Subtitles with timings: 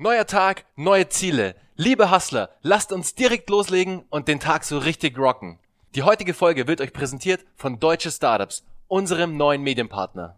[0.00, 1.56] Neuer Tag, neue Ziele.
[1.74, 5.58] Liebe Hustler, lasst uns direkt loslegen und den Tag so richtig rocken.
[5.96, 10.36] Die heutige Folge wird euch präsentiert von Deutsche Startups, unserem neuen Medienpartner.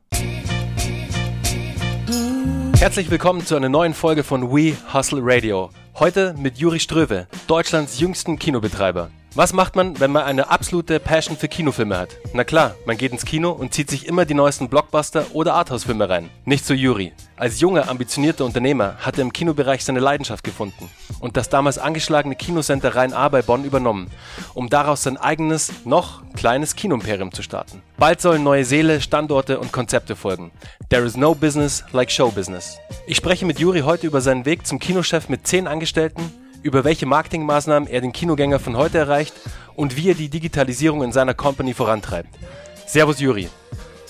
[2.78, 5.68] Herzlich willkommen zu einer neuen Folge von We Hustle Radio.
[5.98, 9.10] Heute mit Juri Ströwe, Deutschlands jüngsten Kinobetreiber.
[9.36, 12.08] Was macht man, wenn man eine absolute Passion für Kinofilme hat?
[12.32, 16.08] Na klar, man geht ins Kino und zieht sich immer die neuesten Blockbuster oder Arthouse-Filme
[16.08, 16.28] rein.
[16.44, 17.12] Nicht so Yuri.
[17.36, 20.90] Als junger, ambitionierter Unternehmer hat er im Kinobereich seine Leidenschaft gefunden
[21.20, 24.10] und das damals angeschlagene Kinocenter Rhein-A bei Bonn übernommen,
[24.54, 27.82] um daraus sein eigenes, noch kleines Kinoimperium zu starten.
[27.98, 30.50] Bald sollen neue Seele, Standorte und Konzepte folgen.
[30.88, 32.78] There is no business like show business.
[33.06, 36.32] Ich spreche mit Juri heute über seinen Weg zum Kinochef mit zehn Angestellten,
[36.62, 39.34] über welche Marketingmaßnahmen er den Kinogänger von heute erreicht
[39.74, 42.28] und wie er die Digitalisierung in seiner Company vorantreibt.
[42.86, 43.48] Servus Juri.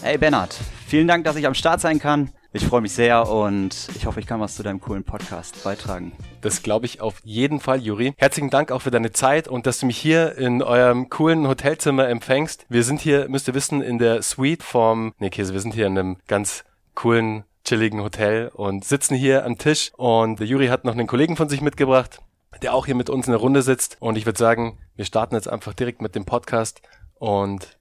[0.02, 2.30] Hey Bernhard, vielen Dank, dass ich am Start sein kann.
[2.52, 6.12] Ich freue mich sehr und ich hoffe, ich kann was zu deinem coolen Podcast beitragen.
[6.40, 8.14] Das glaube ich auf jeden Fall, Juri.
[8.16, 12.08] Herzlichen Dank auch für deine Zeit und dass du mich hier in eurem coolen Hotelzimmer
[12.08, 12.66] empfängst.
[12.68, 15.86] Wir sind hier, müsst ihr wissen, in der Suite vom, nee, Käse, wir sind hier
[15.86, 16.64] in einem ganz
[16.96, 21.36] coolen, chilligen Hotel und sitzen hier am Tisch und der Juri hat noch einen Kollegen
[21.36, 22.20] von sich mitgebracht
[22.62, 23.96] der auch hier mit uns in der Runde sitzt.
[24.00, 26.82] Und ich würde sagen, wir starten jetzt einfach direkt mit dem Podcast
[27.14, 27.78] und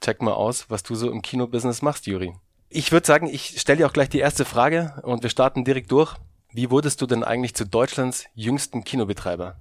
[0.00, 2.34] check mal aus, was du so im Kinobusiness machst, Juri.
[2.68, 5.90] Ich würde sagen, ich stelle dir auch gleich die erste Frage und wir starten direkt
[5.90, 6.16] durch.
[6.52, 9.60] Wie wurdest du denn eigentlich zu Deutschlands jüngsten Kinobetreiber?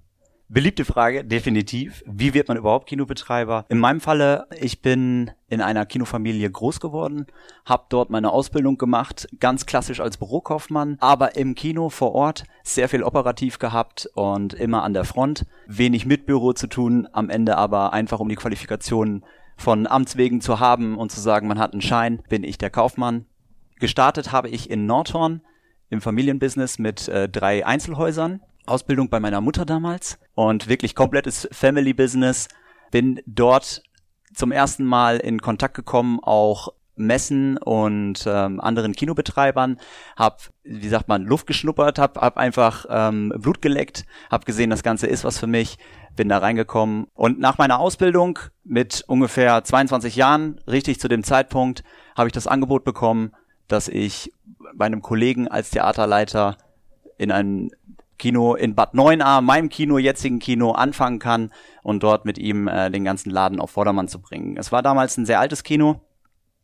[0.50, 2.06] Beliebte Frage, definitiv.
[2.08, 3.66] Wie wird man überhaupt Kinobetreiber?
[3.68, 7.26] In meinem Falle, ich bin in einer Kinofamilie groß geworden,
[7.66, 12.88] habe dort meine Ausbildung gemacht, ganz klassisch als Bürokaufmann, aber im Kino vor Ort sehr
[12.88, 17.58] viel operativ gehabt und immer an der Front, wenig mit Büro zu tun, am Ende
[17.58, 19.26] aber einfach um die Qualifikationen
[19.58, 22.70] von Amts wegen zu haben und zu sagen, man hat einen Schein, bin ich der
[22.70, 23.26] Kaufmann.
[23.80, 25.42] Gestartet habe ich in Nordhorn
[25.90, 30.20] im Familienbusiness mit äh, drei Einzelhäusern Ausbildung bei meiner Mutter damals.
[30.36, 32.48] Und wirklich komplettes Family Business.
[32.92, 33.84] Bin dort
[34.34, 39.78] zum ersten Mal in Kontakt gekommen, auch Messen und ähm, anderen Kinobetreibern,
[40.16, 44.84] hab, wie sagt man, Luft geschnuppert, hab, hab einfach ähm, Blut geleckt, hab gesehen, das
[44.84, 45.78] Ganze ist was für mich,
[46.16, 47.08] bin da reingekommen.
[47.14, 51.84] Und nach meiner Ausbildung mit ungefähr 22 Jahren, richtig zu dem Zeitpunkt,
[52.16, 53.32] habe ich das Angebot bekommen,
[53.68, 54.34] dass ich
[54.74, 56.58] bei einem Kollegen als Theaterleiter
[57.18, 57.70] in einem
[58.18, 61.52] Kino in Bad Neuenahr, meinem Kino, jetzigen Kino, anfangen kann
[61.84, 64.58] und dort mit ihm äh, den ganzen Laden auf Vordermann zu bringen.
[64.58, 66.02] Es war damals ein sehr altes Kino,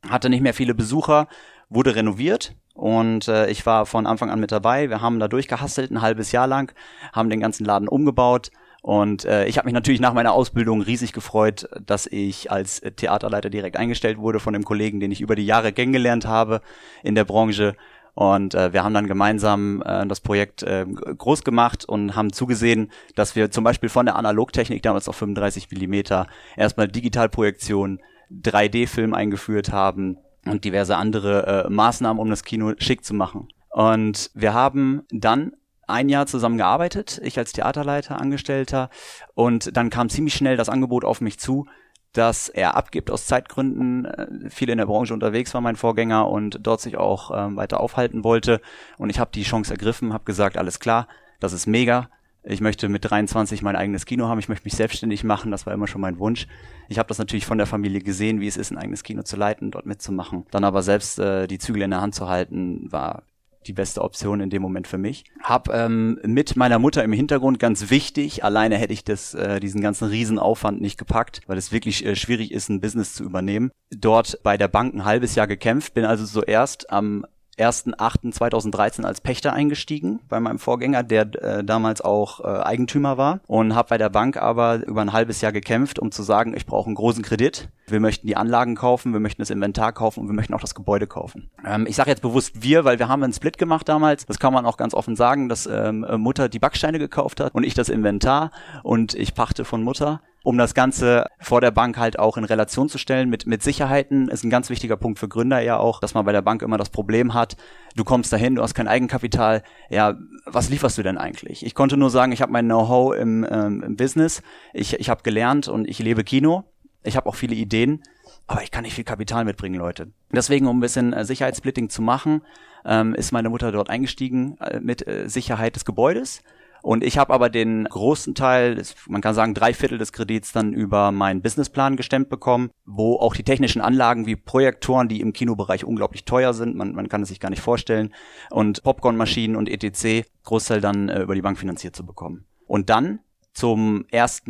[0.08, 1.28] hatte nicht mehr viele Besucher,
[1.70, 4.90] wurde renoviert und äh, ich war von Anfang an mit dabei.
[4.90, 6.74] Wir haben da durchgehastelt, ein halbes Jahr lang,
[7.12, 8.52] haben den ganzen Laden umgebaut
[8.84, 13.50] und äh, ich habe mich natürlich nach meiner Ausbildung riesig gefreut, dass ich als Theaterleiter
[13.50, 16.60] direkt eingestellt wurde von dem Kollegen, den ich über die Jahre kennengelernt habe
[17.02, 17.78] in der Branche
[18.16, 22.92] und äh, wir haben dann gemeinsam äh, das Projekt äh, groß gemacht und haben zugesehen,
[23.16, 28.00] dass wir zum Beispiel von der Analogtechnik damals auf 35 Millimeter erstmal Digitalprojektion,
[28.32, 33.48] 3D-Film eingeführt haben und diverse andere äh, Maßnahmen, um das Kino schick zu machen.
[33.70, 35.54] Und wir haben dann
[35.88, 38.90] ein Jahr zusammen gearbeitet, ich als Theaterleiter, Angestellter,
[39.34, 41.66] und dann kam ziemlich schnell das Angebot auf mich zu,
[42.14, 46.60] dass er abgibt aus Zeitgründen, äh, viel in der Branche unterwegs war mein Vorgänger und
[46.62, 48.62] dort sich auch ähm, weiter aufhalten wollte.
[48.98, 51.08] Und ich habe die Chance ergriffen, habe gesagt, alles klar,
[51.40, 52.10] das ist mega.
[52.46, 55.74] Ich möchte mit 23 mein eigenes Kino haben, ich möchte mich selbstständig machen, das war
[55.74, 56.48] immer schon mein Wunsch.
[56.90, 59.38] Ich habe das natürlich von der Familie gesehen, wie es ist, ein eigenes Kino zu
[59.38, 60.46] leiten, dort mitzumachen.
[60.52, 63.24] Dann aber selbst äh, die Zügel in der Hand zu halten, war
[63.68, 65.26] die beste Option in dem Moment für mich.
[65.42, 69.82] Hab ähm, mit meiner Mutter im Hintergrund ganz wichtig, alleine hätte ich das, äh, diesen
[69.82, 73.72] ganzen Riesenaufwand nicht gepackt, weil es wirklich äh, schwierig ist, ein Business zu übernehmen.
[73.90, 77.26] Dort bei der Bank ein halbes Jahr gekämpft, bin also zuerst am
[77.58, 83.76] 1.8.2013 als Pächter eingestiegen bei meinem Vorgänger, der äh, damals auch äh, Eigentümer war und
[83.76, 86.88] habe bei der Bank aber über ein halbes Jahr gekämpft, um zu sagen, ich brauche
[86.88, 87.70] einen großen Kredit.
[87.88, 90.74] Wir möchten die Anlagen kaufen, wir möchten das Inventar kaufen und wir möchten auch das
[90.74, 91.50] Gebäude kaufen.
[91.66, 94.26] Ähm, ich sage jetzt bewusst wir, weil wir haben einen Split gemacht damals.
[94.26, 97.64] Das kann man auch ganz offen sagen, dass ähm, Mutter die Backsteine gekauft hat und
[97.64, 98.52] ich das Inventar
[98.82, 102.90] und ich pachte von Mutter um das Ganze vor der Bank halt auch in Relation
[102.90, 106.14] zu stellen mit, mit Sicherheiten, ist ein ganz wichtiger Punkt für Gründer ja auch, dass
[106.14, 107.56] man bei der Bank immer das Problem hat,
[107.96, 111.66] du kommst dahin, du hast kein Eigenkapital, ja, was lieferst du denn eigentlich?
[111.66, 114.44] Ich konnte nur sagen, ich habe mein Know-how im, ähm, im Business,
[114.74, 116.66] ich, ich habe gelernt und ich lebe Kino,
[117.04, 118.04] ich habe auch viele Ideen,
[118.46, 120.12] aber ich kann nicht viel Kapital mitbringen, Leute.
[120.32, 122.42] Deswegen, um ein bisschen äh, Sicherheitssplitting zu machen,
[122.84, 126.42] ähm, ist meine Mutter dort eingestiegen äh, mit äh, Sicherheit des Gebäudes
[126.84, 130.74] Und ich habe aber den großen Teil, man kann sagen drei Viertel des Kredits dann
[130.74, 135.86] über meinen Businessplan gestemmt bekommen, wo auch die technischen Anlagen wie Projektoren, die im Kinobereich
[135.86, 138.14] unglaublich teuer sind, man, man kann es sich gar nicht vorstellen,
[138.50, 140.28] und Popcornmaschinen und etc.
[140.44, 142.44] Großteil dann äh, über die Bank finanziert zu bekommen.
[142.68, 143.20] Und dann
[143.54, 144.44] zum 1.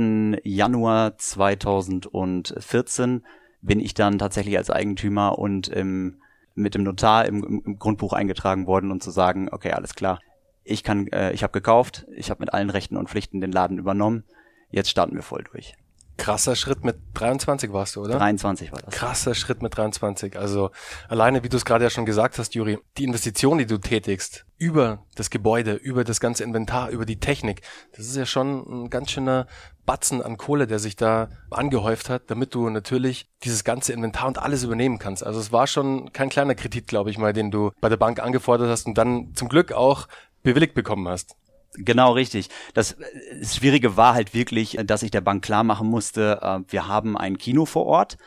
[0.43, 3.23] Januar 2014
[3.61, 6.19] bin ich dann tatsächlich als Eigentümer und im,
[6.55, 10.19] mit dem Notar im, im Grundbuch eingetragen worden und zu sagen, okay, alles klar,
[10.63, 13.77] ich kann, äh, ich habe gekauft, ich habe mit allen Rechten und Pflichten den Laden
[13.77, 14.23] übernommen,
[14.69, 15.75] jetzt starten wir voll durch.
[16.15, 18.17] Krasser Schritt mit 23 warst du, oder?
[18.17, 18.93] 23 war das.
[18.93, 20.37] Krasser Schritt mit 23.
[20.37, 20.69] Also
[21.09, 24.45] alleine, wie du es gerade ja schon gesagt hast, Juri, die Investition, die du tätigst,
[24.57, 27.61] über das Gebäude, über das ganze Inventar, über die Technik,
[27.95, 29.47] das ist ja schon ein ganz schöner
[29.85, 34.37] Batzen an Kohle, der sich da angehäuft hat, damit du natürlich dieses ganze Inventar und
[34.37, 35.25] alles übernehmen kannst.
[35.25, 38.19] Also es war schon kein kleiner Kredit, glaube ich mal, den du bei der Bank
[38.21, 40.07] angefordert hast und dann zum Glück auch
[40.43, 41.35] bewilligt bekommen hast.
[41.75, 42.49] Genau, richtig.
[42.73, 42.95] Das,
[43.39, 47.17] das Schwierige war halt wirklich, dass ich der Bank klar machen musste, äh, wir haben
[47.17, 48.17] ein Kino vor Ort,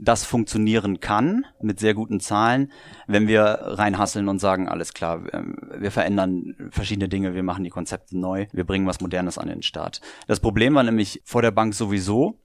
[0.00, 2.72] das funktionieren kann mit sehr guten Zahlen,
[3.06, 8.16] wenn wir reinhasseln und sagen, alles klar, wir verändern verschiedene Dinge, wir machen die Konzepte
[8.16, 10.00] neu, wir bringen was Modernes an den Start.
[10.28, 12.38] Das Problem war nämlich vor der Bank sowieso,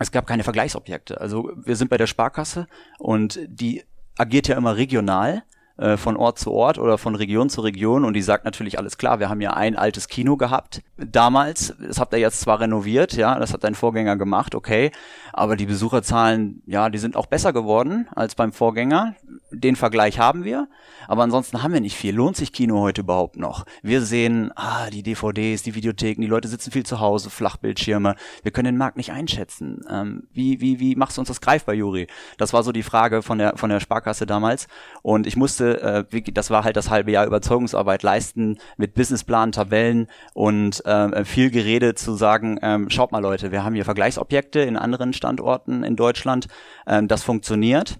[0.00, 1.20] es gab keine Vergleichsobjekte.
[1.20, 2.66] Also wir sind bei der Sparkasse
[2.98, 3.84] und die
[4.16, 5.44] agiert ja immer regional
[5.80, 8.98] äh, von Ort zu Ort oder von Region zu Region und die sagt natürlich alles
[8.98, 13.14] klar, wir haben ja ein altes Kino gehabt damals, das habt ihr jetzt zwar renoviert,
[13.14, 14.92] ja, das hat dein Vorgänger gemacht, okay,
[15.32, 19.14] aber die Besucherzahlen, ja, die sind auch besser geworden als beim Vorgänger.
[19.52, 20.68] Den Vergleich haben wir,
[21.08, 22.14] aber ansonsten haben wir nicht viel.
[22.14, 23.64] Lohnt sich Kino heute überhaupt noch?
[23.82, 28.14] Wir sehen, ah, die DVDs, die Videotheken, die Leute sitzen viel zu Hause, Flachbildschirme.
[28.42, 29.80] Wir können den Markt nicht einschätzen.
[29.90, 32.06] Ähm, wie, wie, wie machst du uns das greifbar, Juri?
[32.38, 34.68] Das war so die Frage von der, von der Sparkasse damals.
[35.02, 40.08] Und ich musste, äh, das war halt das halbe Jahr Überzeugungsarbeit leisten mit Businessplan, Tabellen
[40.34, 44.76] und äh, viel Gerede zu sagen, ähm, schaut mal Leute, wir haben hier Vergleichsobjekte in
[44.76, 46.48] anderen Standorten in Deutschland.
[46.86, 47.98] Ähm, das funktioniert.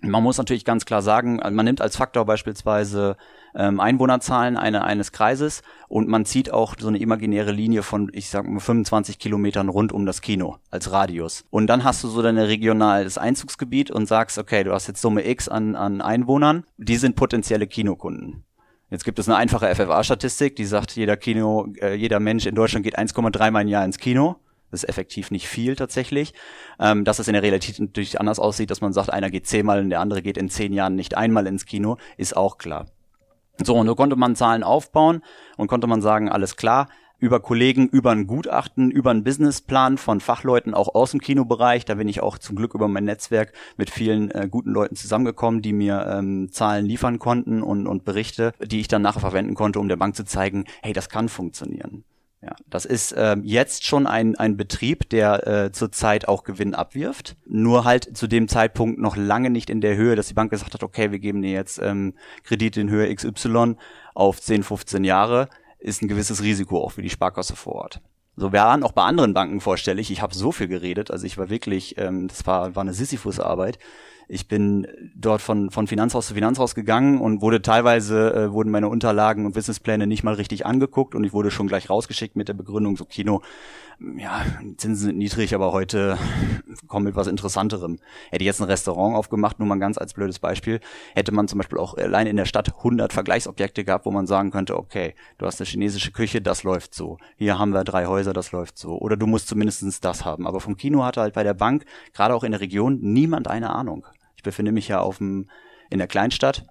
[0.00, 3.16] Man muss natürlich ganz klar sagen, man nimmt als Faktor beispielsweise
[3.54, 8.28] ähm, Einwohnerzahlen eine, eines Kreises und man zieht auch so eine imaginäre Linie von, ich
[8.28, 11.44] sag mal, 25 Kilometern rund um das Kino als Radius.
[11.50, 15.26] Und dann hast du so deine regionales Einzugsgebiet und sagst, okay, du hast jetzt Summe
[15.26, 18.44] X an, an Einwohnern, die sind potenzielle Kinokunden.
[18.90, 22.84] Jetzt gibt es eine einfache FFA-Statistik, die sagt, jeder Kino, äh, jeder Mensch in Deutschland
[22.84, 24.36] geht 1,3 Mal im Jahr ins Kino.
[24.70, 26.34] Das ist effektiv nicht viel tatsächlich.
[26.78, 29.80] Ähm, dass es in der Realität natürlich anders aussieht, dass man sagt, einer geht zehnmal
[29.80, 32.86] und der andere geht in zehn Jahren nicht einmal ins Kino, ist auch klar.
[33.62, 35.22] So, und so konnte man Zahlen aufbauen
[35.56, 40.20] und konnte man sagen, alles klar, über Kollegen, über ein Gutachten, über einen Businessplan von
[40.20, 41.84] Fachleuten auch aus dem Kinobereich.
[41.84, 45.62] Da bin ich auch zum Glück über mein Netzwerk mit vielen äh, guten Leuten zusammengekommen,
[45.62, 49.80] die mir ähm, Zahlen liefern konnten und, und Berichte, die ich dann nachher verwenden konnte,
[49.80, 52.04] um der Bank zu zeigen, hey, das kann funktionieren.
[52.44, 57.36] Ja, das ist äh, jetzt schon ein, ein Betrieb, der äh, zurzeit auch Gewinn abwirft.
[57.46, 60.74] Nur halt zu dem Zeitpunkt noch lange nicht in der Höhe, dass die Bank gesagt
[60.74, 62.12] hat, okay, wir geben dir jetzt ähm,
[62.42, 63.76] Kredit in Höhe XY
[64.14, 65.48] auf 10, 15 Jahre,
[65.78, 68.02] ist ein gewisses Risiko auch für die Sparkasse vor Ort.
[68.36, 70.10] So, wir waren auch bei anderen Banken vorstellig.
[70.10, 73.78] Ich habe so viel geredet, also ich war wirklich, ähm, das war, war eine Sisyphus-Arbeit.
[74.28, 78.88] Ich bin dort von, von Finanzhaus zu Finanzhaus gegangen und wurde teilweise, äh, wurden meine
[78.88, 82.54] Unterlagen und Businesspläne nicht mal richtig angeguckt und ich wurde schon gleich rausgeschickt mit der
[82.54, 83.42] Begründung, so Kino,
[84.16, 84.44] ja,
[84.76, 86.18] Zinsen sind niedrig, aber heute
[86.88, 87.98] kommen mit was Interessanterem.
[88.30, 90.80] Hätte jetzt ein Restaurant aufgemacht, nur mal ganz als blödes Beispiel,
[91.14, 94.50] hätte man zum Beispiel auch allein in der Stadt 100 Vergleichsobjekte gehabt, wo man sagen
[94.50, 97.18] könnte, okay, du hast eine chinesische Küche, das läuft so.
[97.36, 98.98] Hier haben wir drei Häuser, das läuft so.
[98.98, 100.46] Oder du musst zumindestens das haben.
[100.46, 103.70] Aber vom Kino hatte halt bei der Bank, gerade auch in der Region, niemand eine
[103.70, 104.06] Ahnung.
[104.36, 105.48] Ich befinde mich ja auf dem,
[105.90, 106.66] in der Kleinstadt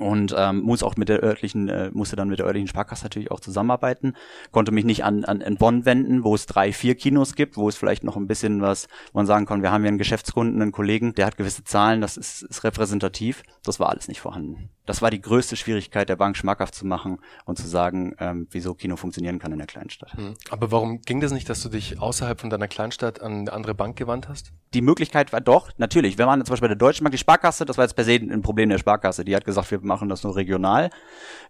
[0.00, 3.30] und ähm, muss auch mit der örtlichen, äh, musste dann mit der örtlichen Sparkasse natürlich
[3.30, 4.14] auch zusammenarbeiten,
[4.50, 7.68] konnte mich nicht an, an in Bonn wenden, wo es drei, vier Kinos gibt, wo
[7.68, 10.60] es vielleicht noch ein bisschen was, wo man sagen kann, wir haben hier einen Geschäftskunden,
[10.62, 13.42] einen Kollegen, der hat gewisse Zahlen, das ist, ist repräsentativ.
[13.62, 14.70] Das war alles nicht vorhanden.
[14.86, 18.74] Das war die größte Schwierigkeit der Bank schmackhaft zu machen und zu sagen, ähm, wieso
[18.74, 20.14] Kino funktionieren kann in der Kleinstadt.
[20.14, 20.34] Hm.
[20.50, 23.74] Aber warum ging das nicht, dass du dich außerhalb von deiner Kleinstadt an eine andere
[23.74, 24.52] Bank gewandt hast?
[24.74, 27.64] Die Möglichkeit war doch, natürlich, wir waren zum Beispiel bei der Deutschen Bank, die Sparkasse,
[27.64, 30.22] das war jetzt per se ein Problem der Sparkasse, die hat gesagt, wir machen das
[30.22, 30.90] nur regional.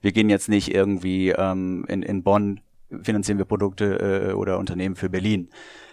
[0.01, 2.61] Wir gehen jetzt nicht irgendwie ähm, in, in Bonn,
[3.03, 5.49] finanzieren wir Produkte äh, oder Unternehmen für Berlin.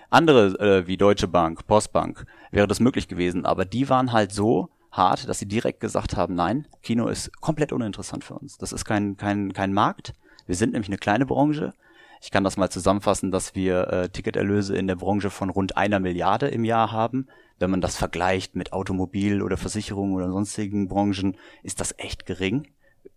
[0.09, 4.69] Andere äh, wie Deutsche Bank, Postbank wäre das möglich gewesen, aber die waren halt so
[4.97, 8.57] hart, dass sie direkt gesagt haben, nein, Kino ist komplett uninteressant für uns.
[8.57, 10.13] Das ist kein, kein, kein Markt.
[10.45, 11.73] Wir sind nämlich eine kleine Branche.
[12.21, 15.99] Ich kann das mal zusammenfassen, dass wir äh, Ticketerlöse in der Branche von rund einer
[15.99, 17.27] Milliarde im Jahr haben.
[17.59, 22.67] Wenn man das vergleicht mit Automobil oder Versicherung oder sonstigen Branchen, ist das echt gering.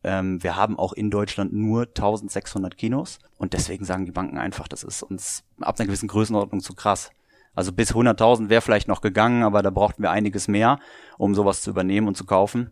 [0.03, 4.69] Ähm, wir haben auch in Deutschland nur 1600 Kinos und deswegen sagen die Banken einfach,
[4.69, 7.11] das ist uns ab einer gewissen Größenordnung zu krass.
[7.55, 10.79] Also bis 100.000 wäre vielleicht noch gegangen, aber da brauchten wir einiges mehr,
[11.19, 12.71] um sowas zu übernehmen und zu kaufen.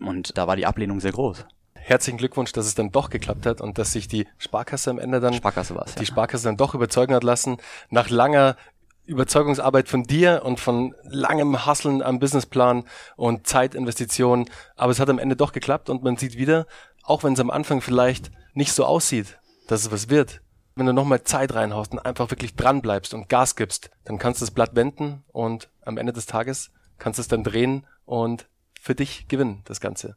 [0.00, 1.46] Und da war die Ablehnung sehr groß.
[1.74, 5.20] Herzlichen Glückwunsch, dass es dann doch geklappt hat und dass sich die Sparkasse am Ende
[5.20, 6.06] dann Sparkasse war's, die ja.
[6.06, 7.58] Sparkasse dann doch überzeugen hat lassen,
[7.90, 8.56] nach langer
[9.04, 12.84] Überzeugungsarbeit von dir und von langem Hasseln am Businessplan
[13.16, 14.48] und Zeitinvestitionen.
[14.76, 16.66] Aber es hat am Ende doch geklappt und man sieht wieder,
[17.02, 20.40] auch wenn es am Anfang vielleicht nicht so aussieht, dass es was wird,
[20.76, 24.40] wenn du nochmal Zeit reinhaust und einfach wirklich dran bleibst und Gas gibst, dann kannst
[24.40, 28.48] du das Blatt wenden und am Ende des Tages kannst du es dann drehen und
[28.80, 30.16] für dich gewinnen, das Ganze.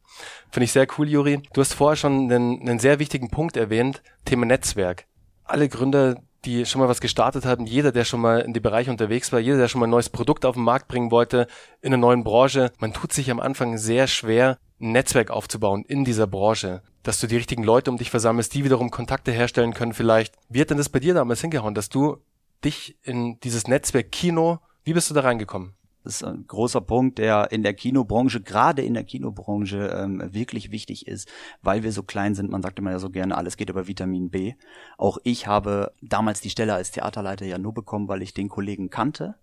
[0.51, 1.41] Finde ich sehr cool, Juri.
[1.53, 5.05] Du hast vorher schon einen, einen sehr wichtigen Punkt erwähnt, Thema Netzwerk.
[5.45, 8.89] Alle Gründer, die schon mal was gestartet haben, jeder, der schon mal in die Bereiche
[8.89, 11.47] unterwegs war, jeder, der schon mal ein neues Produkt auf den Markt bringen wollte,
[11.81, 16.05] in einer neuen Branche, man tut sich am Anfang sehr schwer, ein Netzwerk aufzubauen in
[16.05, 19.93] dieser Branche, dass du die richtigen Leute um dich versammelst, die wiederum Kontakte herstellen können
[19.93, 20.35] vielleicht.
[20.47, 22.17] Wie hat denn das bei dir damals hingehauen, dass du
[22.63, 25.76] dich in dieses Netzwerk Kino, wie bist du da reingekommen?
[26.07, 31.07] Ist ein großer Punkt, der in der Kinobranche, gerade in der Kinobranche, ähm, wirklich wichtig
[31.07, 31.29] ist,
[31.61, 32.49] weil wir so klein sind.
[32.49, 34.53] Man sagt immer ja so gerne, alles geht über Vitamin B.
[34.97, 38.89] Auch ich habe damals die Stelle als Theaterleiter ja nur bekommen, weil ich den Kollegen
[38.89, 39.35] kannte,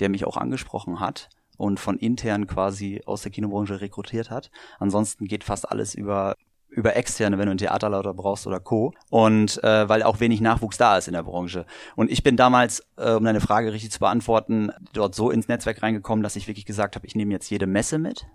[0.00, 4.50] der mich auch angesprochen hat und von intern quasi aus der Kinobranche rekrutiert hat.
[4.78, 6.36] Ansonsten geht fast alles über
[6.72, 8.92] über externe, wenn du einen Theaterleiter brauchst oder Co.
[9.10, 11.66] Und äh, weil auch wenig Nachwuchs da ist in der Branche.
[11.96, 15.82] Und ich bin damals, äh, um deine Frage richtig zu beantworten, dort so ins Netzwerk
[15.82, 18.26] reingekommen, dass ich wirklich gesagt habe, ich nehme jetzt jede Messe mit.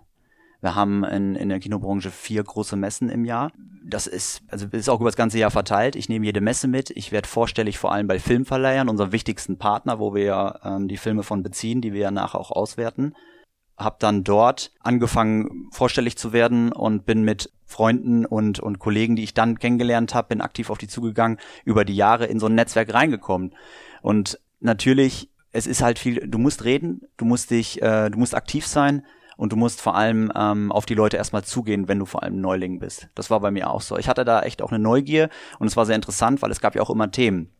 [0.60, 3.52] Wir haben in, in der Kinobranche vier große Messen im Jahr.
[3.84, 5.94] Das ist, also ist auch über das ganze Jahr verteilt.
[5.94, 6.90] Ich nehme jede Messe mit.
[6.90, 11.22] Ich werde vorstellig vor allem bei Filmverleihern, unserem wichtigsten Partner, wo wir ähm, die Filme
[11.22, 13.14] von beziehen, die wir ja nachher auch auswerten
[13.78, 19.22] habe dann dort angefangen vorstellig zu werden und bin mit Freunden und, und Kollegen, die
[19.22, 22.54] ich dann kennengelernt habe, bin aktiv auf die zugegangen, über die Jahre in so ein
[22.54, 23.54] Netzwerk reingekommen.
[24.02, 28.34] Und natürlich, es ist halt viel, du musst reden, du musst dich, äh, du musst
[28.34, 29.04] aktiv sein
[29.36, 32.40] und du musst vor allem ähm, auf die Leute erstmal zugehen, wenn du vor allem
[32.40, 33.08] Neuling bist.
[33.14, 33.96] Das war bei mir auch so.
[33.96, 36.74] Ich hatte da echt auch eine Neugier und es war sehr interessant, weil es gab
[36.74, 37.52] ja auch immer Themen.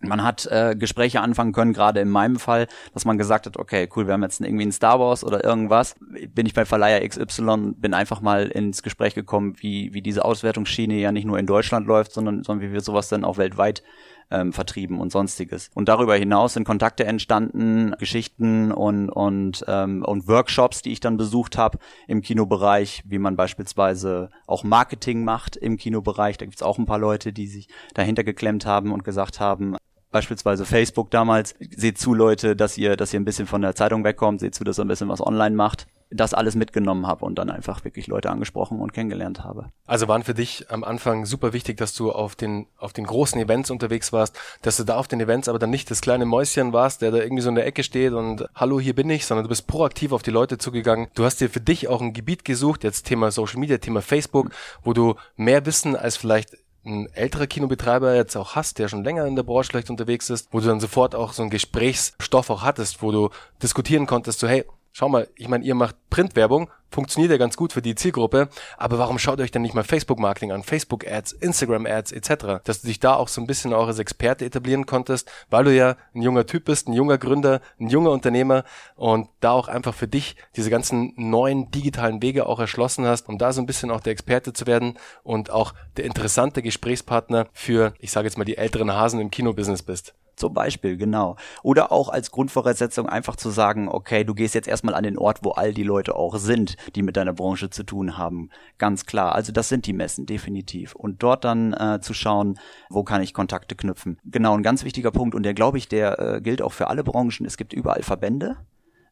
[0.00, 3.88] Man hat äh, Gespräche anfangen können, gerade in meinem Fall, dass man gesagt hat, okay,
[3.94, 5.94] cool, wir haben jetzt irgendwie ein Star Wars oder irgendwas.
[6.34, 10.94] Bin ich bei Verleiher XY, bin einfach mal ins Gespräch gekommen, wie, wie diese Auswertungsschiene
[10.94, 13.82] ja nicht nur in Deutschland läuft, sondern, sondern wie wir sowas dann auch weltweit
[14.30, 15.70] ähm, vertrieben und sonstiges.
[15.74, 21.16] Und darüber hinaus sind Kontakte entstanden, Geschichten und, und, ähm, und Workshops, die ich dann
[21.16, 21.78] besucht habe
[22.08, 26.38] im Kinobereich, wie man beispielsweise auch Marketing macht im Kinobereich.
[26.38, 29.76] Da gibt's auch ein paar Leute, die sich dahinter geklemmt haben und gesagt haben,
[30.14, 34.04] beispielsweise Facebook damals, seht zu, Leute, dass ihr, dass ihr ein bisschen von der Zeitung
[34.04, 35.88] wegkommt, seht zu, dass ihr ein bisschen was online macht.
[36.10, 39.70] Das alles mitgenommen habe und dann einfach wirklich Leute angesprochen und kennengelernt habe.
[39.86, 43.40] Also waren für dich am Anfang super wichtig, dass du auf den, auf den großen
[43.40, 46.72] Events unterwegs warst, dass du da auf den Events aber dann nicht das kleine Mäuschen
[46.72, 49.42] warst, der da irgendwie so in der Ecke steht und hallo, hier bin ich, sondern
[49.42, 51.08] du bist proaktiv auf die Leute zugegangen.
[51.16, 54.50] Du hast dir für dich auch ein Gebiet gesucht, jetzt Thema Social Media, Thema Facebook,
[54.84, 56.50] wo du mehr Wissen als vielleicht
[56.84, 60.48] ein älterer Kinobetreiber jetzt auch hast, der schon länger in der Branche vielleicht unterwegs ist,
[60.52, 63.30] wo du dann sofort auch so einen Gesprächsstoff auch hattest, wo du
[63.62, 64.64] diskutieren konntest, so hey,
[64.94, 68.48] schau mal, ich meine, ihr macht Printwerbung, funktioniert ja ganz gut für die Zielgruppe,
[68.78, 72.86] aber warum schaut ihr euch denn nicht mal Facebook-Marketing an, Facebook-Ads, Instagram-Ads etc., dass du
[72.86, 76.22] dich da auch so ein bisschen auch als Experte etablieren konntest, weil du ja ein
[76.22, 78.62] junger Typ bist, ein junger Gründer, ein junger Unternehmer
[78.94, 83.36] und da auch einfach für dich diese ganzen neuen digitalen Wege auch erschlossen hast, um
[83.36, 87.94] da so ein bisschen auch der Experte zu werden und auch der interessante Gesprächspartner für,
[87.98, 90.14] ich sage jetzt mal, die älteren Hasen im Kinobusiness bist.
[90.36, 91.36] Zum Beispiel, genau.
[91.62, 95.40] Oder auch als Grundvoraussetzung einfach zu sagen, okay, du gehst jetzt erstmal an den Ort,
[95.42, 98.50] wo all die Leute auch sind, die mit deiner Branche zu tun haben.
[98.78, 99.34] Ganz klar.
[99.34, 100.94] Also das sind die Messen, definitiv.
[100.94, 102.58] Und dort dann äh, zu schauen,
[102.90, 104.18] wo kann ich Kontakte knüpfen.
[104.24, 107.04] Genau, ein ganz wichtiger Punkt und der, glaube ich, der äh, gilt auch für alle
[107.04, 107.46] Branchen.
[107.46, 108.56] Es gibt überall Verbände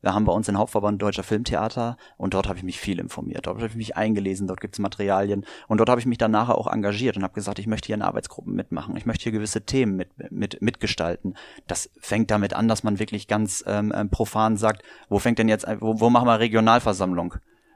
[0.02, 3.46] wir haben bei uns den Hauptverband Deutscher Filmtheater und dort habe ich mich viel informiert.
[3.46, 6.32] Dort habe ich mich eingelesen, dort gibt es Materialien und dort habe ich mich dann
[6.32, 9.32] nachher auch engagiert und habe gesagt, ich möchte hier in Arbeitsgruppen mitmachen, ich möchte hier
[9.32, 11.36] gewisse Themen mit, mit, mitgestalten.
[11.68, 15.48] Das fängt damit an, dass man wirklich ganz ähm, ähm profan sagt, wo fängt denn
[15.48, 17.34] jetzt, wo, wo machen wir Regionalversammlung?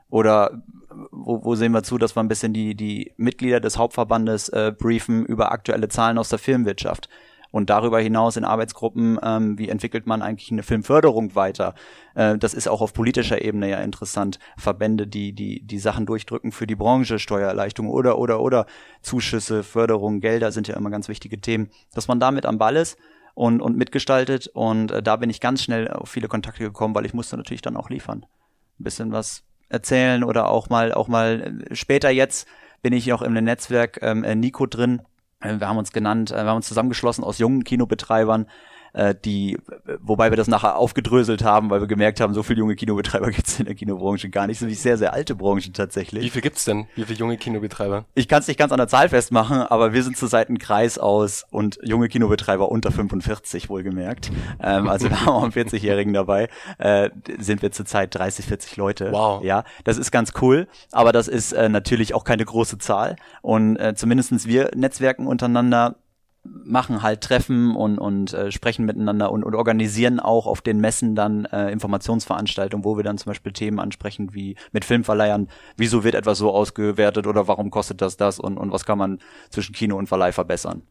[0.08, 0.62] Oder
[1.10, 4.72] wo, wo sehen wir zu, dass wir ein bisschen die, die Mitglieder des Hauptverbandes äh,
[4.76, 7.08] briefen über aktuelle Zahlen aus der Filmwirtschaft?
[7.56, 11.74] Und darüber hinaus in Arbeitsgruppen, ähm, wie entwickelt man eigentlich eine Filmförderung weiter?
[12.14, 14.38] Äh, das ist auch auf politischer Ebene ja interessant.
[14.58, 18.66] Verbände, die, die, die Sachen durchdrücken für die Branche, Steuererleichterung oder, oder, oder
[19.00, 21.70] Zuschüsse, Förderung, Gelder sind ja immer ganz wichtige Themen.
[21.94, 22.98] Dass man damit am Ball ist
[23.32, 24.48] und, und mitgestaltet.
[24.48, 27.62] Und äh, da bin ich ganz schnell auf viele Kontakte gekommen, weil ich musste natürlich
[27.62, 28.26] dann auch liefern.
[28.78, 32.46] Ein bisschen was erzählen oder auch mal, auch mal äh, später jetzt
[32.82, 35.00] bin ich auch im Netzwerk ähm, äh, Nico drin.
[35.40, 38.46] Äh, wir haben uns genannt, äh, wir haben uns zusammengeschlossen aus jungen Kinobetreibern,
[38.96, 39.58] äh, die,
[40.00, 43.46] wobei wir das nachher aufgedröselt haben, weil wir gemerkt haben, so viele junge Kinobetreiber gibt
[43.46, 46.24] es in der Kinobranche gar nicht, so wie sehr, sehr alte Branchen tatsächlich.
[46.24, 46.86] Wie viel gibt's denn?
[46.96, 48.06] Wie viele junge Kinobetreiber?
[48.14, 50.98] Ich kann es nicht ganz an der Zahl festmachen, aber wir sind zurzeit ein Kreis
[50.98, 54.32] aus und junge Kinobetreiber unter 45 wohlgemerkt.
[54.62, 56.48] Ähm, also wir haben auch einen 40-Jährigen dabei,
[56.78, 59.12] äh, sind wir zurzeit 30, 40 Leute.
[59.12, 59.44] Wow.
[59.44, 63.76] Ja, das ist ganz cool, aber das ist äh, natürlich auch keine große Zahl und
[63.76, 65.96] äh, zumindestens wir netzwerken untereinander
[66.64, 71.14] machen halt Treffen und, und äh, sprechen miteinander und, und organisieren auch auf den Messen
[71.14, 76.14] dann äh, Informationsveranstaltungen, wo wir dann zum Beispiel Themen ansprechen wie mit Filmverleihern, wieso wird
[76.14, 79.18] etwas so ausgewertet oder warum kostet das das und, und was kann man
[79.50, 80.82] zwischen Kino und Verleih verbessern.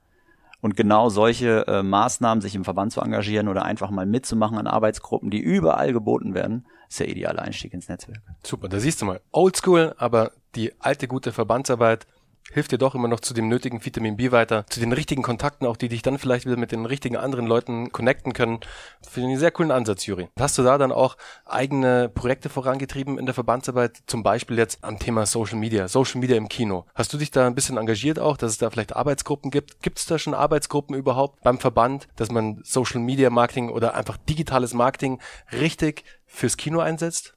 [0.62, 4.66] Und genau solche äh, Maßnahmen, sich im Verband zu engagieren oder einfach mal mitzumachen an
[4.66, 8.22] Arbeitsgruppen, die überall geboten werden, ist der ideale Einstieg ins Netzwerk.
[8.44, 9.22] Super, da siehst du mal.
[9.32, 12.08] Oldschool, aber die alte gute Verbandsarbeit
[12.56, 15.68] hilft dir doch immer noch zu dem nötigen Vitamin B weiter, zu den richtigen Kontakten
[15.68, 18.62] auch, die dich dann vielleicht wieder mit den richtigen anderen Leuten connecten können.
[19.02, 20.30] Finde ich einen sehr coolen Ansatz, Juri.
[20.40, 24.98] Hast du da dann auch eigene Projekte vorangetrieben in der Verbandsarbeit, zum Beispiel jetzt am
[25.00, 26.86] Thema Social Media, Social Media im Kino?
[26.96, 29.82] Hast du dich da ein bisschen engagiert auch, dass es da vielleicht Arbeitsgruppen gibt?
[29.82, 34.16] Gibt es da schon Arbeitsgruppen überhaupt beim Verband, dass man Social Media Marketing oder einfach
[34.16, 35.20] digitales Marketing
[35.52, 37.34] richtig fürs Kino einsetzt?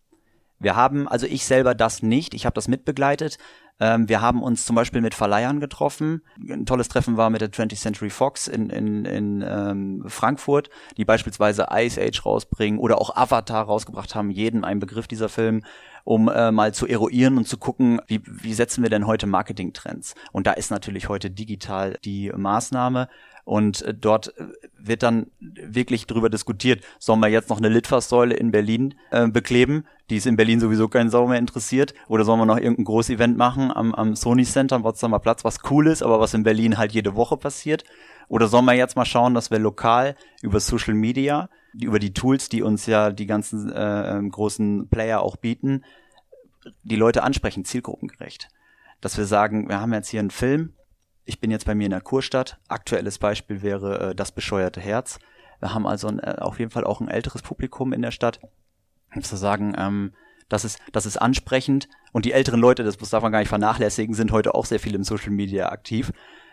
[0.61, 3.39] Wir haben, also ich selber das nicht, ich habe das mitbegleitet,
[3.81, 6.23] ähm, wir haben uns zum Beispiel mit Verleihern getroffen.
[6.49, 11.05] Ein tolles Treffen war mit der 20th Century Fox in, in, in ähm, Frankfurt, die
[11.05, 15.63] beispielsweise Ice Age rausbringen oder auch Avatar rausgebracht haben, jeden ein Begriff dieser Film
[16.09, 20.15] um äh, mal zu eruieren und zu gucken, wie, wie setzen wir denn heute Marketingtrends.
[20.33, 23.11] Und da ist natürlich heute digital die Maßnahme.
[23.49, 24.45] Und äh, dort äh,
[24.79, 29.87] wird dann wirklich drüber diskutiert, sollen wir jetzt noch eine Litfaßsäule in Berlin äh, bekleben,
[30.11, 33.39] die ist in Berlin sowieso keinen Sau mehr interessiert, oder sollen wir noch irgendein Großevent
[33.39, 36.77] machen am, am Sony Center am Potsdamer Platz, was cool ist, aber was in Berlin
[36.77, 37.85] halt jede Woche passiert?
[38.29, 42.51] Oder sollen wir jetzt mal schauen, dass wir lokal über Social Media, über die Tools,
[42.51, 45.85] die uns ja die ganzen äh, ähm, großen Player auch bieten,
[46.83, 48.51] die Leute ansprechen, zielgruppengerecht.
[49.01, 50.75] Dass wir sagen, wir haben jetzt hier einen Film,
[51.29, 52.59] ich bin jetzt bei mir in der Kurstadt.
[52.69, 55.19] Aktuelles Beispiel wäre äh, das bescheuerte Herz.
[55.61, 58.41] Wir haben also ein, äh, auf jeden Fall auch ein älteres Publikum in der Stadt.
[59.15, 60.15] Um zu sagen, ähm,
[60.49, 61.89] das ist, das ist ansprechend.
[62.13, 64.95] Und die älteren Leute, das darf man gar nicht vernachlässigen, sind heute auch sehr viel
[64.95, 66.13] im Social Media aktiv,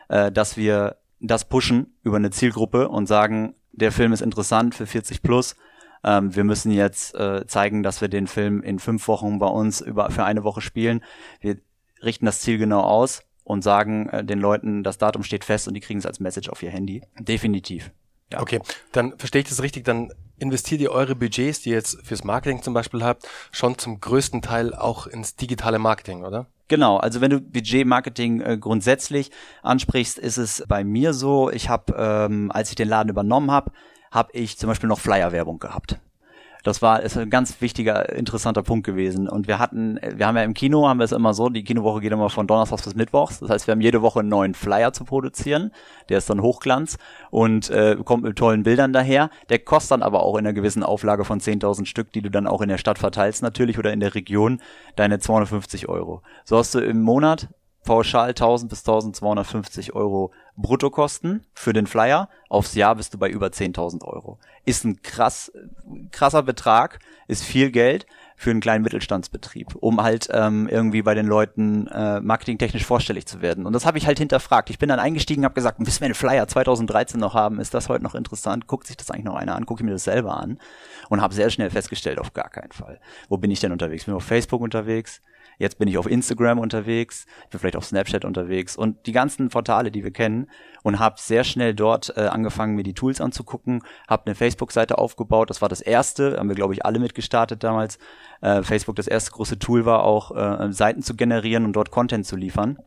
[0.09, 4.85] äh, dass wir das pushen über eine Zielgruppe und sagen, der Film ist interessant für
[4.85, 5.55] 40 plus.
[6.03, 9.79] Ähm, wir müssen jetzt äh, zeigen, dass wir den Film in fünf Wochen bei uns
[9.79, 11.01] über für eine Woche spielen.
[11.39, 11.57] Wir
[12.03, 15.73] richten das Ziel genau aus und sagen äh, den Leuten, das Datum steht fest und
[15.75, 17.01] die kriegen es als Message auf ihr Handy.
[17.17, 17.91] Definitiv.
[18.33, 18.41] Ja.
[18.41, 18.59] Okay,
[18.91, 22.61] dann verstehe ich das richtig, dann investiert ihr eure Budgets, die ihr jetzt fürs Marketing
[22.63, 26.47] zum Beispiel habt, schon zum größten Teil auch ins digitale Marketing, oder?
[26.67, 29.29] Genau, also wenn du Budgetmarketing äh, grundsätzlich
[29.61, 33.71] ansprichst, ist es bei mir so, ich habe, ähm, als ich den Laden übernommen habe,
[34.09, 35.99] habe ich zum Beispiel noch Flyer-Werbung gehabt.
[36.65, 39.29] Das war ist ein ganz wichtiger, interessanter Punkt gewesen.
[39.29, 42.01] Und wir hatten, wir haben ja im Kino, haben wir es immer so, die Kinowoche
[42.01, 43.39] geht immer von Donnerstags bis Mittwochs.
[43.39, 45.71] Das heißt, wir haben jede Woche einen neuen Flyer zu produzieren.
[46.09, 46.97] Der ist dann Hochglanz
[47.29, 49.29] und äh, kommt mit tollen Bildern daher.
[49.49, 52.47] Der kostet dann aber auch in einer gewissen Auflage von 10.000 Stück, die du dann
[52.47, 54.59] auch in der Stadt verteilst natürlich oder in der Region,
[54.95, 56.23] deine 250 Euro.
[56.45, 57.47] So hast du im Monat
[57.85, 62.29] pauschal 1000 bis 1250 Euro Bruttokosten für den Flyer.
[62.49, 64.39] Aufs Jahr bist du bei über 10.000 Euro.
[64.65, 65.51] Ist ein krass,
[66.11, 68.05] krasser Betrag, ist viel Geld
[68.37, 73.41] für einen kleinen Mittelstandsbetrieb, um halt ähm, irgendwie bei den Leuten äh, marketingtechnisch vorstellig zu
[73.41, 73.65] werden.
[73.65, 74.69] Und das habe ich halt hinterfragt.
[74.69, 77.59] Ich bin dann eingestiegen, habe gesagt, müssen wir einen Flyer 2013 noch haben?
[77.59, 78.67] Ist das heute noch interessant?
[78.67, 79.65] Guckt sich das eigentlich noch einer an?
[79.65, 80.59] Gucke ich mir das selber an?
[81.09, 82.99] Und habe sehr schnell festgestellt, auf gar keinen Fall.
[83.29, 84.05] Wo bin ich denn unterwegs?
[84.05, 85.21] Bin auf Facebook unterwegs?
[85.57, 89.49] Jetzt bin ich auf Instagram unterwegs, ich bin vielleicht auf Snapchat unterwegs und die ganzen
[89.49, 90.49] Portale, die wir kennen
[90.83, 95.49] und habe sehr schnell dort äh, angefangen, mir die Tools anzugucken, habe eine Facebook-Seite aufgebaut.
[95.49, 97.97] Das war das erste, haben wir glaube ich alle mitgestartet damals.
[98.41, 102.25] Äh, Facebook das erste große Tool war auch äh, Seiten zu generieren und dort Content
[102.25, 102.77] zu liefern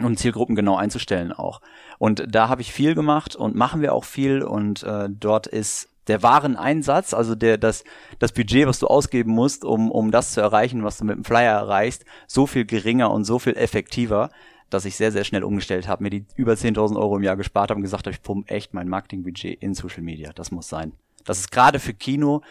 [0.00, 1.60] und Zielgruppen genau einzustellen auch.
[1.98, 5.93] Und da habe ich viel gemacht und machen wir auch viel und äh, dort ist
[6.06, 7.84] der wahren Einsatz, also der, das,
[8.18, 11.24] das Budget, was du ausgeben musst, um, um das zu erreichen, was du mit dem
[11.24, 14.30] Flyer erreichst, so viel geringer und so viel effektiver,
[14.70, 17.70] dass ich sehr, sehr schnell umgestellt habe, mir die über 10.000 Euro im Jahr gespart
[17.70, 20.32] habe und gesagt habe, ich pumpe echt mein Marketingbudget in Social Media.
[20.32, 20.92] Das muss sein.
[21.24, 22.42] Das ist gerade für Kino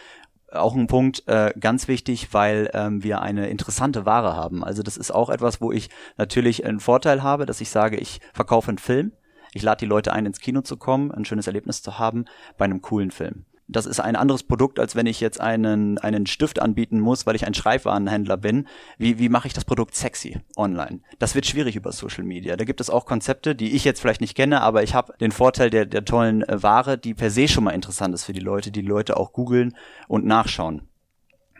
[0.52, 4.64] auch ein Punkt äh, ganz wichtig, weil ähm, wir eine interessante Ware haben.
[4.64, 8.22] Also das ist auch etwas, wo ich natürlich einen Vorteil habe, dass ich sage, ich
[8.34, 9.14] verkaufe einen Film,
[9.54, 12.26] ich lade die Leute ein, ins Kino zu kommen, ein schönes Erlebnis zu haben
[12.58, 13.46] bei einem coolen Film.
[13.68, 17.36] Das ist ein anderes Produkt, als wenn ich jetzt einen, einen Stift anbieten muss, weil
[17.36, 18.68] ich ein Schreibwarenhändler bin.
[18.98, 21.00] Wie, wie mache ich das Produkt sexy online?
[21.18, 22.58] Das wird schwierig über Social Media.
[22.58, 25.32] Da gibt es auch Konzepte, die ich jetzt vielleicht nicht kenne, aber ich habe den
[25.32, 28.42] Vorteil der, der tollen äh, Ware, die per se schon mal interessant ist für die
[28.42, 29.76] Leute, die Leute auch googeln
[30.10, 30.82] und nachschauen.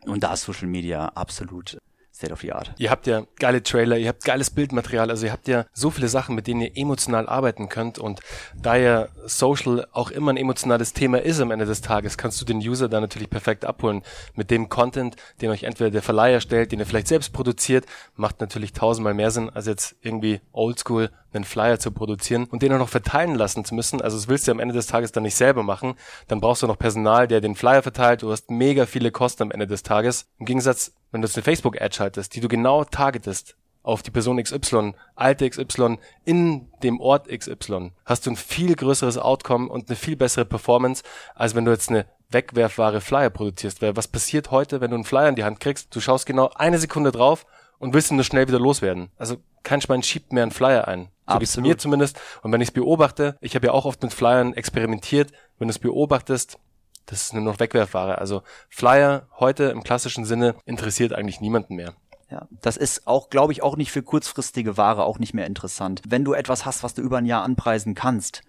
[0.06, 1.78] Und da ist Social Media absolut
[2.16, 2.74] State of the Art.
[2.78, 6.08] Ihr habt ja geile Trailer, ihr habt geiles Bildmaterial, also ihr habt ja so viele
[6.08, 8.20] Sachen, mit denen ihr emotional arbeiten könnt und
[8.56, 12.46] da ja Social auch immer ein emotionales Thema ist am Ende des Tages, kannst du
[12.46, 14.04] den User da natürlich perfekt abholen
[14.36, 18.40] mit dem Content, den euch entweder der Verleiher stellt, den ihr vielleicht selbst produziert, macht
[18.42, 22.78] natürlich tausendmal mehr Sinn, als jetzt irgendwie oldschool einen Flyer zu produzieren und den auch
[22.78, 24.02] noch verteilen lassen zu müssen.
[24.02, 25.96] Also das willst du am Ende des Tages dann nicht selber machen.
[26.28, 28.22] Dann brauchst du noch Personal, der den Flyer verteilt.
[28.22, 30.28] Du hast mega viele Kosten am Ende des Tages.
[30.38, 34.42] Im Gegensatz wenn du jetzt eine Facebook-Ad schaltest, die du genau targetest auf die Person
[34.42, 39.96] XY, alte XY, in dem Ort XY, hast du ein viel größeres Outcome und eine
[39.96, 41.04] viel bessere Performance,
[41.36, 43.82] als wenn du jetzt eine wegwerfbare Flyer produzierst.
[43.82, 45.96] Weil was passiert heute, wenn du einen Flyer in die Hand kriegst?
[45.96, 47.46] Du schaust genau eine Sekunde drauf
[47.78, 49.12] und willst ihn nur schnell wieder loswerden.
[49.18, 51.10] Also kein Schwein schiebt mehr einen Flyer ein.
[51.30, 52.20] So wie es mir zumindest.
[52.42, 55.72] Und wenn ich es beobachte, ich habe ja auch oft mit Flyern experimentiert, wenn du
[55.72, 56.58] es beobachtest,
[57.06, 58.18] das ist nur noch Wegwerfware.
[58.18, 61.94] Also Flyer heute im klassischen Sinne interessiert eigentlich niemanden mehr.
[62.30, 66.02] Ja, das ist auch, glaube ich, auch nicht für kurzfristige Ware auch nicht mehr interessant.
[66.08, 68.42] Wenn du etwas hast, was du über ein Jahr anpreisen kannst,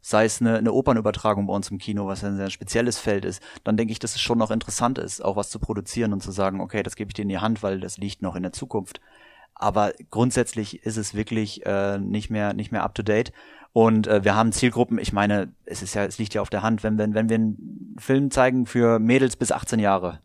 [0.00, 3.42] sei es eine, eine Opernübertragung bei uns im Kino, was ein sehr spezielles Feld ist,
[3.62, 6.32] dann denke ich, dass es schon noch interessant ist, auch was zu produzieren und zu
[6.32, 8.52] sagen, okay, das gebe ich dir in die Hand, weil das liegt noch in der
[8.52, 9.00] Zukunft.
[9.54, 13.32] Aber grundsätzlich ist es wirklich äh, nicht mehr nicht mehr up to date.
[13.72, 16.62] Und äh, wir haben Zielgruppen, ich meine, es ist ja, es liegt ja auf der
[16.62, 20.20] Hand, wenn, wenn, wenn wir einen Film zeigen für Mädels bis 18 Jahre,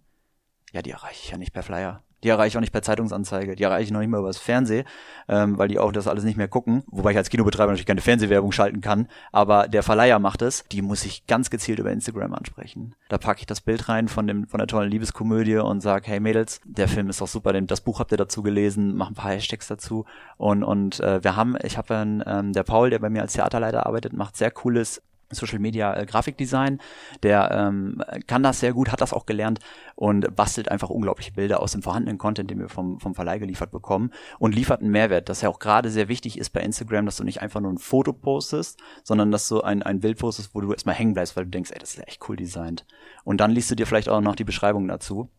[0.72, 2.04] ja, die erreiche ich ja nicht per Flyer.
[2.24, 3.56] Die erreiche ich auch nicht per Zeitungsanzeige.
[3.56, 4.86] Die erreiche ich noch nicht mal über das Fernsehen,
[5.28, 6.84] ähm, weil die auch das alles nicht mehr gucken.
[6.88, 9.08] Wobei ich als Kinobetreiber natürlich keine Fernsehwerbung schalten kann.
[9.32, 10.64] Aber der Verleiher macht es.
[10.72, 12.96] Die muss ich ganz gezielt über Instagram ansprechen.
[13.10, 16.20] Da packe ich das Bild rein von dem von der tollen Liebeskomödie und sag, hey
[16.20, 17.54] Mädels, der Film ist doch super.
[17.54, 18.96] Das Buch habt ihr dazu gelesen.
[18.96, 20.06] Mach ein paar Hashtags dazu.
[20.38, 23.86] Und und äh, wir haben, ich habe ähm, der Paul, der bei mir als Theaterleiter
[23.86, 25.02] arbeitet, macht sehr cooles
[25.34, 26.80] Social Media äh, Grafikdesign.
[27.22, 29.60] Der ähm, kann das sehr gut, hat das auch gelernt
[29.96, 33.72] und bastelt einfach unglaubliche Bilder aus dem vorhandenen Content, den wir vom, vom Verleih geliefert
[33.72, 37.18] bekommen und liefert einen Mehrwert, das ja auch gerade sehr wichtig ist bei Instagram, dass
[37.18, 40.62] du nicht einfach nur ein Foto postest, sondern dass du ein, ein Bild postest, wo
[40.62, 42.86] du erstmal hängen bleibst, weil du denkst, ey, das ist echt cool designt.
[43.24, 45.30] Und dann liest du dir vielleicht auch noch die Beschreibung dazu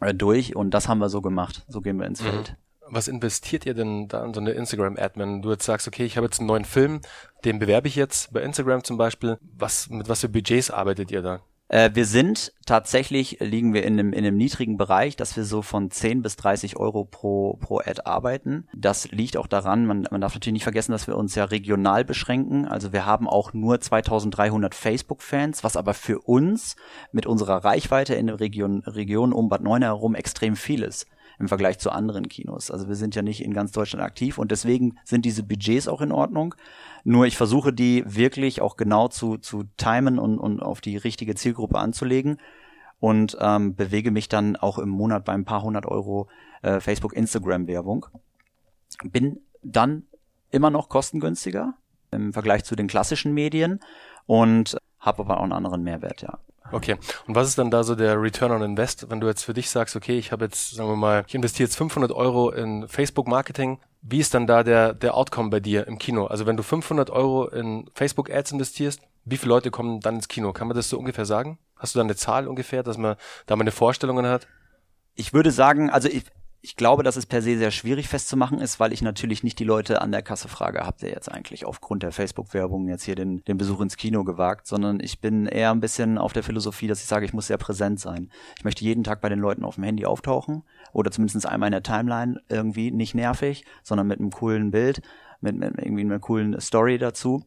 [0.00, 1.64] äh, durch und das haben wir so gemacht.
[1.68, 2.65] So gehen wir ins mhm.
[2.88, 6.16] Was investiert ihr denn da in so eine Instagram-Ad, wenn du jetzt sagst, okay, ich
[6.16, 7.00] habe jetzt einen neuen Film,
[7.44, 9.38] den bewerbe ich jetzt bei Instagram zum Beispiel.
[9.56, 11.40] Was, mit was für Budgets arbeitet ihr da?
[11.68, 15.62] Äh, wir sind tatsächlich, liegen wir in einem, in einem niedrigen Bereich, dass wir so
[15.62, 18.68] von 10 bis 30 Euro pro, pro Ad arbeiten.
[18.74, 22.04] Das liegt auch daran, man, man darf natürlich nicht vergessen, dass wir uns ja regional
[22.04, 22.66] beschränken.
[22.66, 26.76] Also wir haben auch nur 2300 Facebook-Fans, was aber für uns
[27.10, 31.06] mit unserer Reichweite in der Region, Region um Bad Neuenahr herum extrem viel ist
[31.38, 32.70] im Vergleich zu anderen Kinos.
[32.70, 36.00] Also wir sind ja nicht in ganz Deutschland aktiv und deswegen sind diese Budgets auch
[36.00, 36.54] in Ordnung.
[37.04, 41.34] Nur ich versuche die wirklich auch genau zu, zu timen und, und auf die richtige
[41.34, 42.38] Zielgruppe anzulegen
[43.00, 46.28] und ähm, bewege mich dann auch im Monat bei ein paar hundert Euro
[46.62, 48.06] äh, Facebook, Instagram Werbung.
[49.04, 50.04] Bin dann
[50.50, 51.74] immer noch kostengünstiger
[52.10, 53.80] im Vergleich zu den klassischen Medien
[54.26, 56.38] und habe aber auch einen anderen Mehrwert, ja.
[56.72, 56.96] Okay.
[57.26, 59.70] Und was ist dann da so der Return on Invest, wenn du jetzt für dich
[59.70, 63.28] sagst, okay, ich habe jetzt, sagen wir mal, ich investiere jetzt 500 Euro in Facebook
[63.28, 63.78] Marketing.
[64.02, 66.26] Wie ist dann da der, der Outcome bei dir im Kino?
[66.26, 70.28] Also wenn du 500 Euro in Facebook Ads investierst, wie viele Leute kommen dann ins
[70.28, 70.52] Kino?
[70.52, 71.58] Kann man das so ungefähr sagen?
[71.76, 74.46] Hast du da eine Zahl ungefähr, dass man da mal eine Vorstellung hat?
[75.14, 76.24] Ich würde sagen, also ich,
[76.66, 79.64] ich glaube, dass es per se sehr schwierig festzumachen ist, weil ich natürlich nicht die
[79.64, 83.44] Leute an der Kasse frage, habt ihr jetzt eigentlich aufgrund der Facebook-Werbung jetzt hier den,
[83.44, 87.00] den Besuch ins Kino gewagt, sondern ich bin eher ein bisschen auf der Philosophie, dass
[87.00, 88.32] ich sage, ich muss sehr präsent sein.
[88.58, 91.72] Ich möchte jeden Tag bei den Leuten auf dem Handy auftauchen oder zumindest einmal in
[91.72, 95.02] der Timeline irgendwie nicht nervig, sondern mit einem coolen Bild,
[95.40, 97.44] mit, mit irgendwie einer coolen Story dazu.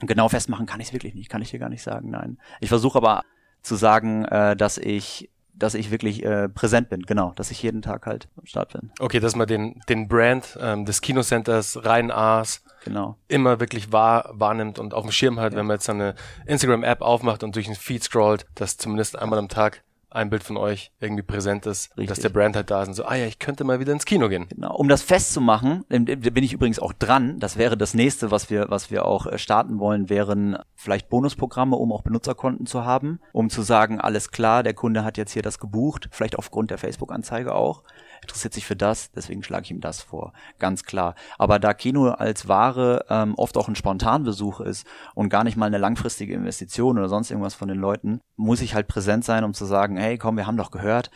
[0.00, 2.36] Genau festmachen kann ich es wirklich nicht, kann ich dir gar nicht sagen, nein.
[2.58, 3.22] Ich versuche aber
[3.62, 7.82] zu sagen, äh, dass ich dass ich wirklich äh, präsent bin, genau, dass ich jeden
[7.82, 8.90] Tag halt am Start bin.
[8.98, 13.16] Okay, dass man den, den Brand ähm, des Kinocenters Rhein Aas genau.
[13.28, 15.58] immer wirklich wahr, wahrnimmt und auf dem Schirm hat, ja.
[15.58, 16.14] wenn man jetzt eine
[16.46, 20.56] Instagram-App aufmacht und durch den Feed scrollt, dass zumindest einmal am Tag ein Bild von
[20.56, 22.08] euch irgendwie präsent ist, Richtig.
[22.08, 24.04] dass der Brand halt da ist und so, ah ja, ich könnte mal wieder ins
[24.04, 24.48] Kino gehen.
[24.48, 24.74] Genau.
[24.74, 28.66] Um das festzumachen, da bin ich übrigens auch dran, das wäre das nächste, was wir,
[28.68, 33.50] was wir auch äh, starten wollen, wären vielleicht Bonusprogramme, um auch Benutzerkonten zu haben, um
[33.50, 37.54] zu sagen, alles klar, der Kunde hat jetzt hier das gebucht, vielleicht aufgrund der Facebook-Anzeige
[37.54, 37.82] auch.
[38.22, 41.14] Interessiert sich für das, deswegen schlage ich ihm das vor, ganz klar.
[41.38, 45.66] Aber da Kino als Ware ähm, oft auch ein Spontanbesuch ist und gar nicht mal
[45.66, 49.54] eine langfristige Investition oder sonst irgendwas von den Leuten, muss ich halt präsent sein, um
[49.54, 51.10] zu sagen, hey, komm, wir haben doch gehört,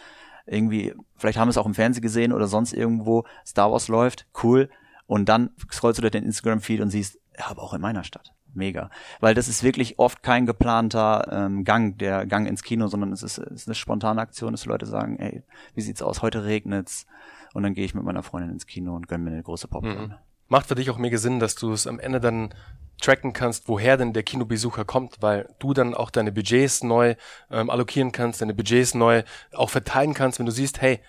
[0.47, 4.27] irgendwie, vielleicht haben wir es auch im Fernsehen gesehen oder sonst irgendwo, Star Wars läuft,
[4.43, 4.69] cool.
[5.07, 8.33] Und dann scrollst du durch den Instagram-Feed und siehst, ja, aber auch in meiner Stadt.
[8.55, 8.90] Mega.
[9.21, 13.23] Weil das ist wirklich oft kein geplanter ähm, Gang, der Gang ins Kino, sondern es
[13.23, 15.43] ist, es ist eine spontane Aktion, dass Leute sagen, ey,
[15.75, 16.23] wie sieht's aus?
[16.23, 17.07] Heute regnet's.
[17.53, 20.09] Und dann gehe ich mit meiner Freundin ins Kino und gönn mir eine große Popcorn.
[20.09, 20.14] Mhm.
[20.49, 22.55] Macht für dich auch mega Sinn, dass du es am Ende dann
[23.01, 27.17] tracken kannst, woher denn der Kinobesucher kommt, weil du dann auch deine Budgets neu
[27.51, 31.01] ähm, allokieren kannst, deine Budgets neu auch verteilen kannst, wenn du siehst, hey,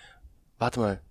[0.58, 1.02] warte mal,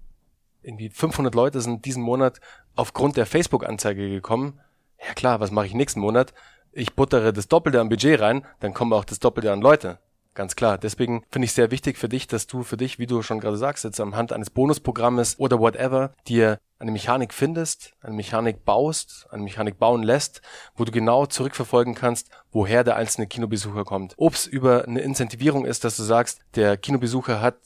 [0.62, 2.40] irgendwie 500 Leute sind diesen Monat
[2.74, 4.60] aufgrund der Facebook-Anzeige gekommen.
[5.06, 6.32] Ja klar, was mache ich nächsten Monat?
[6.72, 9.98] Ich buttere das Doppelte an Budget rein, dann kommen auch das Doppelte an Leute.
[10.34, 10.78] Ganz klar.
[10.78, 13.56] Deswegen finde ich sehr wichtig für dich, dass du für dich, wie du schon gerade
[13.56, 19.28] sagst, jetzt am Hand eines Bonusprogrammes oder whatever, dir eine Mechanik findest, eine Mechanik baust,
[19.30, 20.42] eine Mechanik bauen lässt,
[20.74, 24.14] wo du genau zurückverfolgen kannst, woher der einzelne Kinobesucher kommt.
[24.16, 27.58] Ob es über eine Incentivierung ist, dass du sagst, der Kinobesucher hat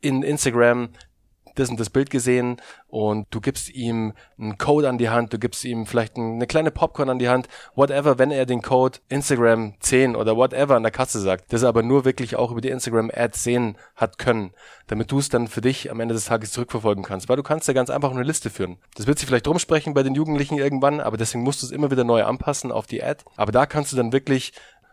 [0.00, 0.90] in Instagram
[1.54, 5.38] das und das Bild gesehen und du gibst ihm einen Code an die Hand, du
[5.38, 9.74] gibst ihm vielleicht eine kleine Popcorn an die Hand, whatever, wenn er den Code Instagram
[9.80, 12.70] 10 oder whatever an der Kasse sagt, das er aber nur wirklich auch über die
[12.70, 14.52] Instagram Ads sehen hat können,
[14.86, 17.68] damit du es dann für dich am Ende des Tages zurückverfolgen kannst, weil du kannst
[17.68, 18.78] ja ganz einfach eine Liste führen.
[18.94, 21.90] Das wird sich vielleicht rumsprechen bei den Jugendlichen irgendwann, aber deswegen musst du es immer
[21.90, 24.52] wieder neu anpassen auf die Ad, aber da kannst du dann wirklich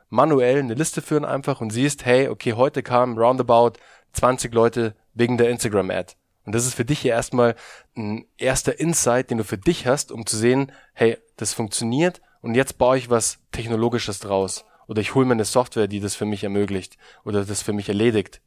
[0.10, 3.74] manuell eine Liste führen einfach und siehst, hey, okay, heute kamen roundabout
[4.14, 6.16] 20 Leute wegen der Instagram-Ad.
[6.50, 7.56] Und das ist für dich ja erstmal
[7.96, 12.56] ein erster Insight, den du für dich hast, um zu sehen, hey, das funktioniert und
[12.56, 14.66] jetzt baue ich was Technologisches draus.
[14.88, 17.88] Oder ich hole mir eine Software, die das für mich ermöglicht oder das für mich
[17.88, 18.42] erledigt.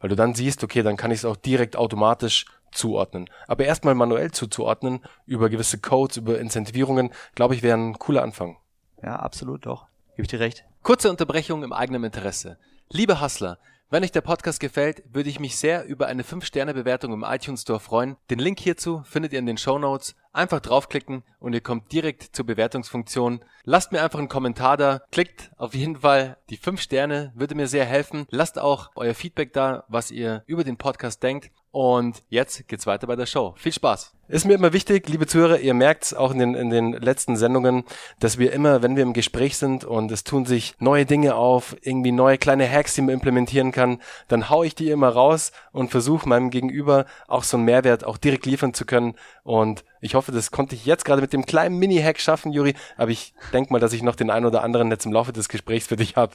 [0.00, 3.30] Weil du dann siehst, okay, dann kann ich es auch direkt automatisch zuordnen.
[3.46, 8.58] Aber erstmal manuell zuzuordnen, über gewisse Codes, über Incentivierungen, glaube ich, wäre ein cooler Anfang.
[9.02, 9.86] Ja, absolut doch.
[10.10, 10.66] Gebe ich dir recht.
[10.82, 12.58] Kurze Unterbrechung im eigenen Interesse.
[12.90, 13.58] Liebe Hustler,
[13.88, 17.78] wenn euch der Podcast gefällt, würde ich mich sehr über eine 5-Sterne-Bewertung im iTunes Store
[17.78, 18.16] freuen.
[18.30, 20.16] Den Link hierzu findet ihr in den Show Notes.
[20.32, 23.44] Einfach draufklicken und ihr kommt direkt zur Bewertungsfunktion.
[23.62, 25.02] Lasst mir einfach einen Kommentar da.
[25.10, 28.26] Klickt auf jeden Fall die 5 Sterne, würde mir sehr helfen.
[28.30, 31.50] Lasst auch euer Feedback da, was ihr über den Podcast denkt.
[31.76, 33.52] Und jetzt geht's weiter bei der Show.
[33.58, 34.14] Viel Spaß!
[34.28, 37.84] Ist mir immer wichtig, liebe Zuhörer, ihr merkt's auch in den, in den letzten Sendungen,
[38.18, 41.76] dass wir immer, wenn wir im Gespräch sind und es tun sich neue Dinge auf,
[41.82, 45.90] irgendwie neue kleine Hacks, die man implementieren kann, dann hau ich die immer raus und
[45.90, 49.14] versuche meinem Gegenüber auch so einen Mehrwert auch direkt liefern zu können.
[49.42, 52.72] Und ich hoffe, das konnte ich jetzt gerade mit dem kleinen Mini-Hack schaffen, Juri.
[52.96, 55.50] Aber ich denke mal, dass ich noch den einen oder anderen jetzt im Laufe des
[55.50, 56.32] Gesprächs für dich habe.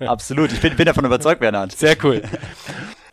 [0.00, 1.70] Absolut, ich bin, bin davon überzeugt, Bernhard.
[1.70, 2.22] Sehr cool.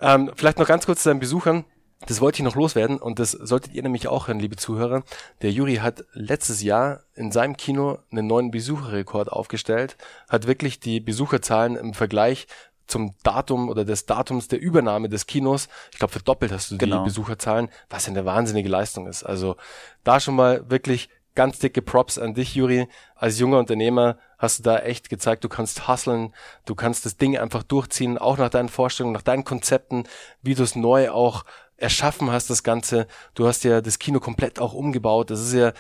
[0.01, 1.65] Ähm, vielleicht noch ganz kurz zu deinen Besuchern.
[2.07, 5.03] Das wollte ich noch loswerden und das solltet ihr nämlich auch hören, liebe Zuhörer.
[5.43, 10.99] Der Juri hat letztes Jahr in seinem Kino einen neuen Besucherrekord aufgestellt, hat wirklich die
[10.99, 12.47] Besucherzahlen im Vergleich
[12.87, 16.99] zum Datum oder des Datums der Übernahme des Kinos, ich glaube verdoppelt hast du genau.
[16.99, 19.23] die Besucherzahlen, was ja eine wahnsinnige Leistung ist.
[19.23, 19.55] Also
[20.03, 22.87] da schon mal wirklich ganz dicke Props an dich, Juri.
[23.15, 26.33] Als junger Unternehmer hast du da echt gezeigt, du kannst hustlen,
[26.65, 30.05] du kannst das Ding einfach durchziehen, auch nach deinen Vorstellungen, nach deinen Konzepten,
[30.41, 31.45] wie du es neu auch
[31.77, 33.07] erschaffen hast, das Ganze.
[33.33, 35.29] Du hast ja das Kino komplett auch umgebaut.
[35.29, 35.73] Das ist ja,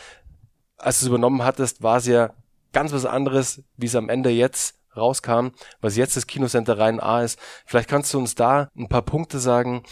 [0.77, 2.33] als du es übernommen hattest, war es ja
[2.71, 7.21] ganz was anderes, wie es am Ende jetzt rauskam, was jetzt das Kinocenter Rhein A
[7.21, 7.39] ist.
[7.65, 9.83] Vielleicht kannst du uns da ein paar Punkte sagen,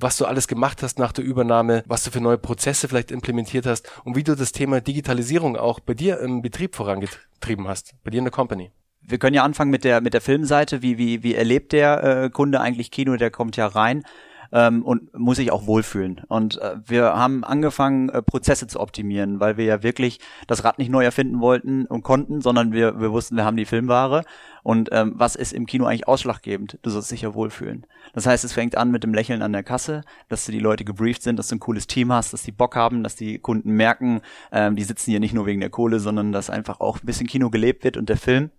[0.00, 3.66] was du alles gemacht hast nach der Übernahme, was du für neue Prozesse vielleicht implementiert
[3.66, 8.10] hast und wie du das Thema Digitalisierung auch bei dir im Betrieb vorangetrieben hast, bei
[8.10, 8.70] dir in der Company.
[9.00, 10.82] Wir können ja anfangen mit der mit der Filmseite.
[10.82, 13.16] Wie wie wie erlebt der äh, Kunde eigentlich Kino?
[13.16, 14.04] Der kommt ja rein
[14.52, 16.22] ähm, und muss sich auch wohlfühlen.
[16.28, 20.78] Und äh, wir haben angefangen, äh, Prozesse zu optimieren, weil wir ja wirklich das Rad
[20.78, 24.24] nicht neu erfinden wollten und konnten, sondern wir, wir wussten, wir haben die Filmware.
[24.62, 26.78] Und ähm, was ist im Kino eigentlich ausschlaggebend?
[26.82, 27.86] Du sollst dich ja wohlfühlen.
[28.12, 30.84] Das heißt, es fängt an mit dem Lächeln an der Kasse, dass du die Leute
[30.84, 33.72] gebrieft sind, dass du ein cooles Team hast, dass die Bock haben, dass die Kunden
[33.72, 34.20] merken,
[34.52, 37.26] ähm, die sitzen hier nicht nur wegen der Kohle, sondern dass einfach auch ein bisschen
[37.26, 38.50] Kino gelebt wird und der Film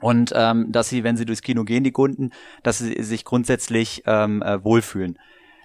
[0.00, 2.30] und ähm, dass sie, wenn sie durchs Kino gehen, die Kunden,
[2.62, 5.18] dass sie sich grundsätzlich ähm, äh, wohlfühlen.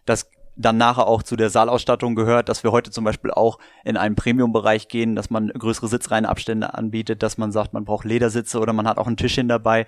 [0.06, 3.98] Das dann nachher auch zu der Saalausstattung gehört, dass wir heute zum Beispiel auch in
[3.98, 8.74] einen Premium-Bereich gehen, dass man größere Sitzreihenabstände anbietet, dass man sagt, man braucht Ledersitze oder
[8.74, 9.88] man hat auch ein Tischchen dabei.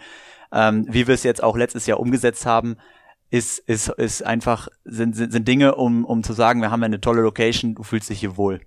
[0.52, 2.78] Ähm, wie wir es jetzt auch letztes Jahr umgesetzt haben,
[3.30, 7.02] ist, ist, ist einfach, sind, sind, sind Dinge, um, um zu sagen, wir haben eine
[7.02, 8.62] tolle Location, du fühlst dich hier wohl.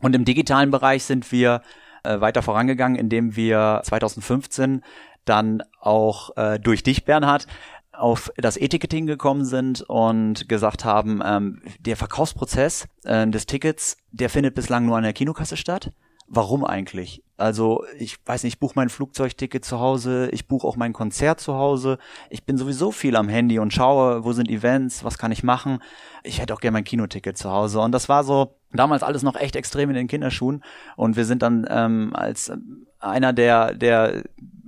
[0.00, 1.62] Und im digitalen Bereich sind wir
[2.04, 4.82] äh, weiter vorangegangen, indem wir 2015
[5.24, 7.46] dann auch äh, durch dich, Bernhard,
[7.92, 14.30] auf das E-Ticketing gekommen sind und gesagt haben, ähm, der Verkaufsprozess äh, des Tickets, der
[14.30, 15.92] findet bislang nur an der Kinokasse statt.
[16.26, 17.22] Warum eigentlich?
[17.36, 21.38] Also ich weiß nicht, ich buche mein Flugzeugticket zu Hause, ich buche auch mein Konzert
[21.38, 21.98] zu Hause.
[22.30, 25.80] Ich bin sowieso viel am Handy und schaue, wo sind Events, was kann ich machen.
[26.22, 27.80] Ich hätte auch gerne mein Kinoticket zu Hause.
[27.80, 30.62] Und das war so damals alles noch echt extrem in den Kinderschuhen.
[30.96, 32.52] Und wir sind dann ähm, als
[33.00, 34.24] einer der, der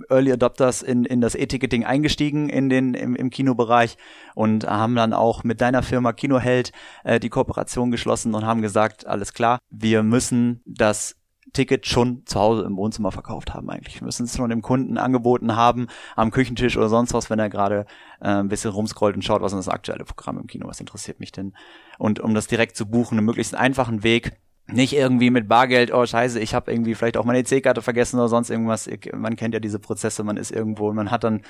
[0.09, 3.97] Early Adopters in, in das E-Ticketing eingestiegen in den, im, im Kinobereich
[4.35, 6.71] und haben dann auch mit deiner Firma Kinoheld
[7.03, 11.15] äh, die Kooperation geschlossen und haben gesagt, alles klar, wir müssen das
[11.53, 13.99] Ticket schon zu Hause im Wohnzimmer verkauft haben eigentlich.
[13.99, 17.49] Wir müssen es schon dem Kunden angeboten haben, am Küchentisch oder sonst was, wenn er
[17.49, 17.85] gerade
[18.21, 21.19] äh, ein bisschen rumscrollt und schaut, was ist das aktuelle Programm im Kino, was interessiert
[21.19, 21.53] mich denn.
[21.97, 24.33] Und um das direkt zu buchen, einen möglichst einfachen Weg,
[24.69, 28.27] nicht irgendwie mit Bargeld, oh scheiße, ich habe irgendwie vielleicht auch meine EC-Karte vergessen oder
[28.27, 28.89] sonst irgendwas.
[29.13, 31.41] Man kennt ja diese Prozesse, man ist irgendwo und man hat dann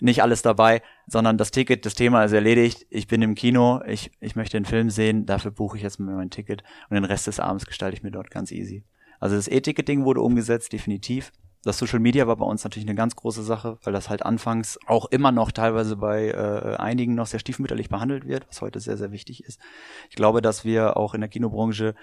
[0.00, 2.86] nicht alles dabei, sondern das Ticket, das Thema ist erledigt.
[2.90, 6.16] Ich bin im Kino, ich, ich möchte den Film sehen, dafür buche ich jetzt mal
[6.16, 8.84] mein Ticket und den Rest des Abends gestalte ich mir dort ganz easy.
[9.20, 11.32] Also das E-Ticketing wurde umgesetzt, definitiv.
[11.62, 14.78] Das Social Media war bei uns natürlich eine ganz große Sache, weil das halt anfangs
[14.86, 18.96] auch immer noch teilweise bei äh, einigen noch sehr stiefmütterlich behandelt wird, was heute sehr,
[18.96, 19.60] sehr wichtig ist.
[20.08, 21.94] Ich glaube, dass wir auch in der Kinobranche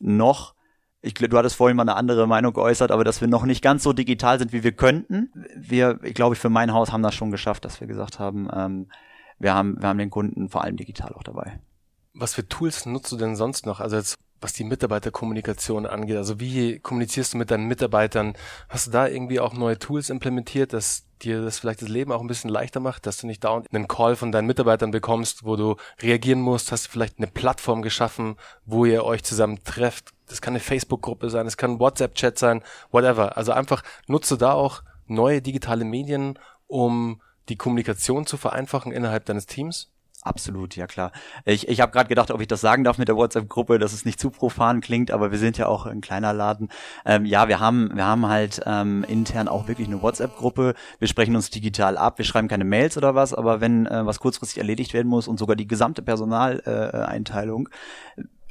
[0.00, 0.54] noch
[1.02, 3.82] ich, du hattest vorhin mal eine andere Meinung geäußert, aber dass wir noch nicht ganz
[3.82, 5.32] so digital sind, wie wir könnten.
[5.56, 8.90] Wir, ich glaube, für mein Haus haben das schon geschafft, dass wir gesagt haben, ähm,
[9.38, 11.58] wir haben, wir haben den Kunden vor allem digital auch dabei.
[12.12, 13.80] Was für Tools nutzt du denn sonst noch?
[13.80, 16.16] Also jetzt, was die Mitarbeiterkommunikation angeht.
[16.16, 18.34] Also wie kommunizierst du mit deinen Mitarbeitern?
[18.68, 22.20] Hast du da irgendwie auch neue Tools implementiert, dass dir das vielleicht das Leben auch
[22.20, 25.56] ein bisschen leichter macht, dass du nicht dauernd einen Call von deinen Mitarbeitern bekommst, wo
[25.56, 30.10] du reagieren musst, hast du vielleicht eine Plattform geschaffen, wo ihr euch zusammen trefft.
[30.28, 33.36] Das kann eine Facebook-Gruppe sein, es kann ein WhatsApp-Chat sein, whatever.
[33.36, 39.46] Also einfach nutze da auch neue digitale Medien, um die Kommunikation zu vereinfachen innerhalb deines
[39.46, 39.90] Teams?
[40.30, 41.10] Absolut, ja klar.
[41.44, 44.04] Ich, ich habe gerade gedacht, ob ich das sagen darf mit der WhatsApp-Gruppe, dass es
[44.04, 46.68] nicht zu profan klingt, aber wir sind ja auch ein kleiner Laden.
[47.04, 50.74] Ähm, ja, wir haben, wir haben halt ähm, intern auch wirklich eine WhatsApp-Gruppe.
[51.00, 54.20] Wir sprechen uns digital ab, wir schreiben keine Mails oder was, aber wenn äh, was
[54.20, 57.68] kurzfristig erledigt werden muss und sogar die gesamte Personaleinteilung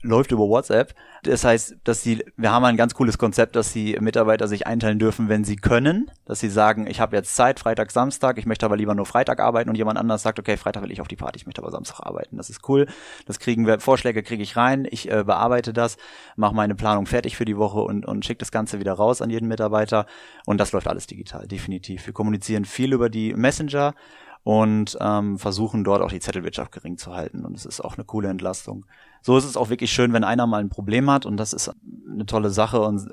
[0.02, 0.94] läuft über WhatsApp.
[1.24, 5.00] Das heißt, dass sie, wir haben ein ganz cooles Konzept, dass die Mitarbeiter sich einteilen
[5.00, 8.66] dürfen, wenn sie können, dass sie sagen, ich habe jetzt Zeit, Freitag, Samstag, ich möchte
[8.66, 11.18] aber lieber nur Freitag arbeiten und jemand anders sagt, okay, Freitag will ich auf die
[11.18, 12.38] Party, ich möchte aber Samstag arbeiten.
[12.38, 12.88] Das ist cool.
[13.26, 15.98] Das kriegen wir, Vorschläge kriege ich rein, ich äh, bearbeite das,
[16.38, 19.30] mache meine Planung fertig für die Woche und, und schicke das Ganze wieder raus an
[19.30, 20.06] jeden Mitarbeiter.
[20.46, 22.06] Und das läuft alles digital, definitiv.
[22.06, 23.94] Wir kommunizieren viel über die Messenger
[24.44, 27.46] und ähm, versuchen dort auch die Zettelwirtschaft gering zu halten.
[27.46, 28.86] Und es ist auch eine coole Entlastung.
[29.22, 31.72] So ist es auch wirklich schön, wenn einer mal ein Problem hat und das ist
[32.10, 33.08] eine tolle Sache und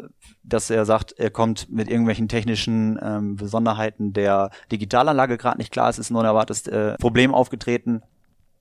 [0.44, 5.88] dass er sagt, er kommt mit irgendwelchen technischen ähm, Besonderheiten der Digitalanlage gerade nicht klar,
[5.88, 8.02] es ist ein unerwartetes äh, Problem aufgetreten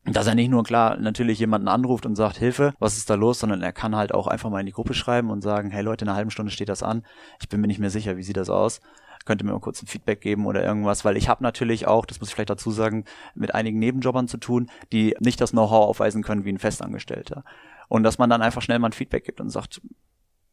[0.06, 3.40] dass er nicht nur klar natürlich jemanden anruft und sagt, Hilfe, was ist da los,
[3.40, 6.06] sondern er kann halt auch einfach mal in die Gruppe schreiben und sagen, hey Leute,
[6.06, 7.04] in einer halben Stunde steht das an.
[7.42, 8.82] Ich bin mir nicht mehr sicher, wie sieht das aus?
[9.26, 12.06] Könnt ihr mir mal kurz ein Feedback geben oder irgendwas, weil ich habe natürlich auch,
[12.06, 15.90] das muss ich vielleicht dazu sagen, mit einigen Nebenjobbern zu tun, die nicht das Know-how
[15.90, 17.44] aufweisen können wie ein Festangestellter.
[17.88, 19.82] Und dass man dann einfach schnell mal ein Feedback gibt und sagt,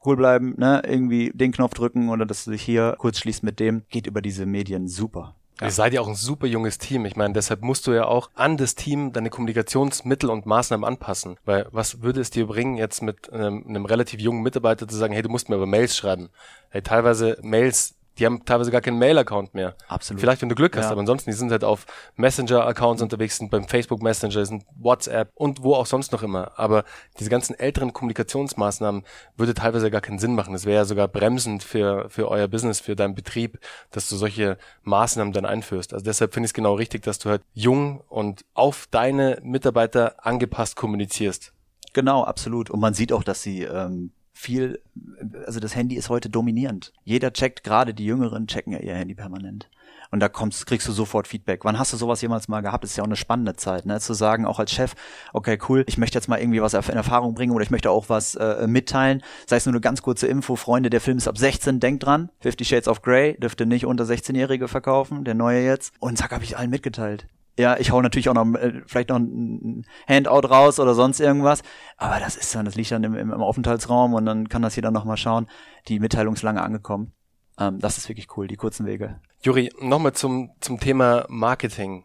[0.05, 3.61] cool bleiben, ne, irgendwie den Knopf drücken oder dass du dich hier kurz schließt mit
[3.61, 5.37] dem, geht über diese Medien super.
[5.61, 5.67] Ja.
[5.67, 7.05] Ihr seid ja auch ein super junges Team.
[7.05, 11.37] Ich meine, deshalb musst du ja auch an das Team deine Kommunikationsmittel und Maßnahmen anpassen.
[11.45, 15.13] Weil was würde es dir bringen, jetzt mit einem, einem relativ jungen Mitarbeiter zu sagen,
[15.13, 16.31] hey, du musst mir aber Mails schreiben.
[16.71, 19.75] Hey, teilweise Mails die haben teilweise gar keinen Mail-Account mehr.
[19.88, 20.20] Absolut.
[20.20, 20.90] Vielleicht, wenn du Glück hast, ja.
[20.90, 25.62] aber ansonsten, die sind halt auf Messenger-Accounts unterwegs, sind beim Facebook Messenger, sind WhatsApp und
[25.62, 26.53] wo auch sonst noch immer.
[26.57, 26.85] Aber
[27.18, 29.05] diese ganzen älteren Kommunikationsmaßnahmen
[29.37, 30.55] würde teilweise gar keinen Sinn machen.
[30.55, 33.59] Es wäre ja sogar bremsend für, für euer Business, für deinen Betrieb,
[33.90, 35.94] dass du solche Maßnahmen dann einführst.
[35.94, 40.25] Also deshalb finde ich es genau richtig, dass du halt jung und auf deine Mitarbeiter
[40.25, 41.53] angepasst kommunizierst.
[41.92, 42.70] Genau, absolut.
[42.70, 44.12] Und man sieht auch, dass sie ähm,
[44.43, 44.81] viel,
[45.47, 46.93] also das Handy ist heute dominierend.
[47.05, 49.69] Jeder checkt, gerade die Jüngeren checken ja ihr Handy permanent.
[50.11, 51.65] Und da kommst, kriegst du sofort Feedback.
[51.65, 52.85] Wann hast du sowas jemals mal gehabt?
[52.85, 53.99] Das ist ja auch eine spannende Zeit, ne?
[53.99, 54.95] Zu sagen, auch als Chef,
[55.33, 58.11] okay, cool, ich möchte jetzt mal irgendwie was in Erfahrung bringen oder ich möchte auch
[58.11, 59.23] was äh, mitteilen.
[59.47, 62.31] Sei es nur eine ganz kurze Info, Freunde, der Film ist ab 16, denkt dran.
[62.41, 65.95] Fifty Shades of Grey dürfte nicht unter 16-Jährige verkaufen, der neue jetzt.
[65.99, 67.27] Und zack, habe ich allen mitgeteilt
[67.59, 71.62] ja, ich hau natürlich auch noch äh, vielleicht noch ein Handout raus oder sonst irgendwas.
[71.97, 74.77] Aber das ist dann, das liegt dann im, im, im Aufenthaltsraum und dann kann das
[74.77, 75.47] jeder noch mal schauen.
[75.88, 77.12] Die Mitteilung ist lange angekommen.
[77.59, 79.21] Ähm, das ist wirklich cool, die kurzen Wege.
[79.43, 82.05] Juri, nochmal zum, zum Thema Marketing.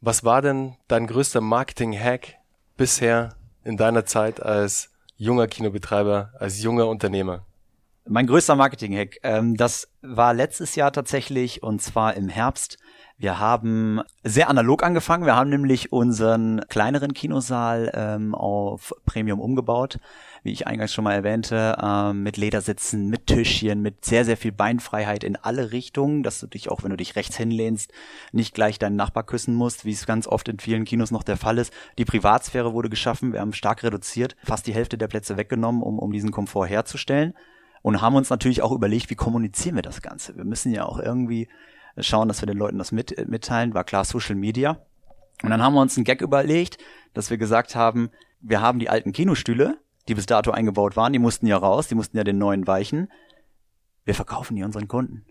[0.00, 2.36] Was war denn dein größter Marketing-Hack
[2.76, 7.46] bisher in deiner Zeit als junger Kinobetreiber, als junger Unternehmer?
[8.08, 12.78] Mein größter Marketing-Hack, ähm, das war letztes Jahr tatsächlich und zwar im Herbst.
[13.18, 15.26] Wir haben sehr analog angefangen.
[15.26, 19.98] Wir haben nämlich unseren kleineren Kinosaal ähm, auf Premium umgebaut,
[20.42, 24.52] wie ich eingangs schon mal erwähnte, ähm, mit Ledersitzen, mit Tischchen, mit sehr, sehr viel
[24.52, 27.92] Beinfreiheit in alle Richtungen, dass du dich auch, wenn du dich rechts hinlehnst,
[28.32, 31.36] nicht gleich deinen Nachbar küssen musst, wie es ganz oft in vielen Kinos noch der
[31.36, 31.74] Fall ist.
[31.98, 33.34] Die Privatsphäre wurde geschaffen.
[33.34, 37.34] Wir haben stark reduziert, fast die Hälfte der Plätze weggenommen, um, um diesen Komfort herzustellen
[37.82, 40.36] und haben uns natürlich auch überlegt, wie kommunizieren wir das Ganze.
[40.36, 41.48] Wir müssen ja auch irgendwie
[41.98, 43.74] schauen, dass wir den Leuten das mit, mitteilen.
[43.74, 44.78] War klar Social Media.
[45.42, 46.78] Und dann haben wir uns einen Gag überlegt,
[47.14, 48.10] dass wir gesagt haben,
[48.40, 49.78] wir haben die alten Kinostühle,
[50.08, 53.10] die bis dato eingebaut waren, die mussten ja raus, die mussten ja den neuen weichen.
[54.04, 55.24] Wir verkaufen die unseren Kunden.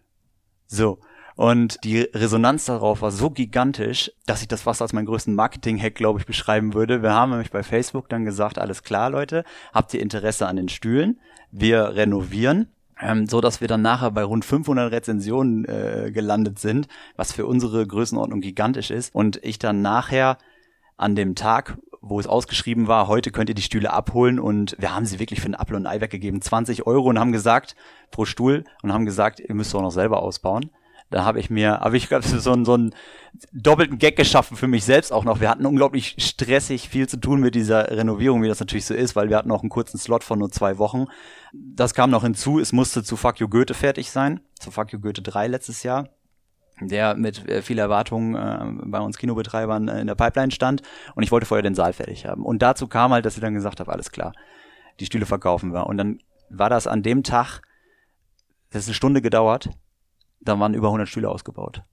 [0.66, 1.00] So.
[1.36, 5.96] Und die Resonanz darauf war so gigantisch, dass ich das fast als meinen größten Marketing-Hack,
[5.96, 7.02] glaube ich, beschreiben würde.
[7.02, 10.68] Wir haben nämlich bei Facebook dann gesagt, alles klar, Leute, habt ihr Interesse an den
[10.68, 11.20] Stühlen?
[11.52, 12.68] Wir renovieren
[13.00, 17.46] ähm, so dass wir dann nachher bei rund 500 Rezensionen äh, gelandet sind, was für
[17.46, 19.16] unsere Größenordnung gigantisch ist.
[19.16, 20.38] Und ich dann nachher
[20.98, 24.94] an dem Tag, wo es ausgeschrieben war, heute könnt ihr die Stühle abholen und wir
[24.94, 27.76] haben sie wirklich für ein Apfel und ein Ei weggegeben, 20 Euro und haben gesagt,
[28.12, 30.70] pro Stuhl und haben gesagt, ihr müsst auch noch selber ausbauen.
[31.10, 32.94] Da habe ich mir, habe ich so, einen, so einen
[33.52, 35.40] doppelten Gag geschaffen für mich selbst auch noch.
[35.40, 39.16] Wir hatten unglaublich stressig viel zu tun mit dieser Renovierung, wie das natürlich so ist,
[39.16, 41.06] weil wir hatten auch einen kurzen Slot von nur zwei Wochen.
[41.54, 45.00] Das kam noch hinzu, es musste zu Fuck You Goethe fertig sein, zu Fuck You
[45.00, 46.10] Goethe 3 letztes Jahr
[46.82, 50.82] der mit äh, viel Erwartung äh, bei uns Kinobetreibern äh, in der Pipeline stand
[51.16, 52.46] und ich wollte vorher den Saal fertig haben.
[52.46, 54.34] Und dazu kam halt, dass ich dann gesagt habe, alles klar,
[55.00, 55.88] die Stühle verkaufen wir.
[55.88, 57.62] Und dann war das an dem Tag,
[58.72, 59.70] das ist eine Stunde gedauert,
[60.42, 61.84] da waren über 100 Stühle ausgebaut.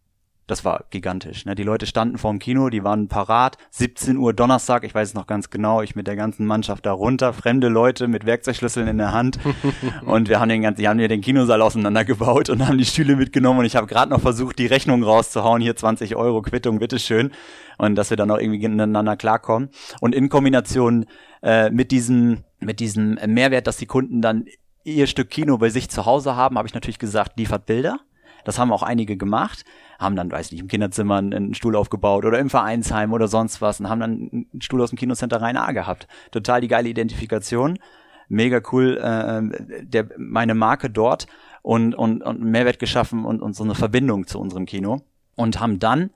[0.47, 1.44] Das war gigantisch.
[1.44, 1.57] Ne?
[1.57, 3.59] Die Leute standen vorm Kino, die waren parat.
[3.70, 6.92] 17 Uhr Donnerstag, ich weiß es noch ganz genau, ich mit der ganzen Mannschaft da
[6.92, 9.40] runter, fremde Leute mit Werkzeugschlüsseln in der Hand.
[10.07, 13.16] und wir haben den ganzen, die haben mir den Kinosaal auseinandergebaut und haben die Stühle
[13.16, 17.32] mitgenommen und ich habe gerade noch versucht, die Rechnung rauszuhauen, hier 20 Euro Quittung, bitteschön.
[17.78, 19.70] Und dass wir dann auch irgendwie miteinander klarkommen.
[20.01, 21.07] Und in Kombination
[21.42, 24.47] äh, mit diesem, mit diesem Mehrwert, dass die Kunden dann
[24.84, 27.99] ihr Stück Kino bei sich zu Hause haben, habe ich natürlich gesagt, liefert Bilder.
[28.47, 29.64] Das haben auch einige gemacht,
[29.99, 33.80] haben dann, weiß nicht, im Kinderzimmer einen Stuhl aufgebaut oder im Vereinsheim oder sonst was
[33.80, 36.07] und haben dann einen Stuhl aus dem Kinocenter Rhein A gehabt.
[36.30, 37.80] Total die geile Identifikation.
[38.28, 41.26] Mega cool, äh, der, meine Marke dort
[41.62, 45.03] und, und, und Mehrwert geschaffen und, und so eine Verbindung zu unserem Kino.
[45.34, 46.11] Und haben dann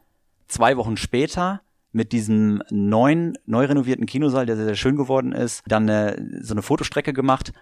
[0.46, 5.64] zwei Wochen später mit diesem neuen, neu renovierten Kinosaal, der sehr, sehr schön geworden ist,
[5.66, 7.52] dann eine, so eine Fotostrecke gemacht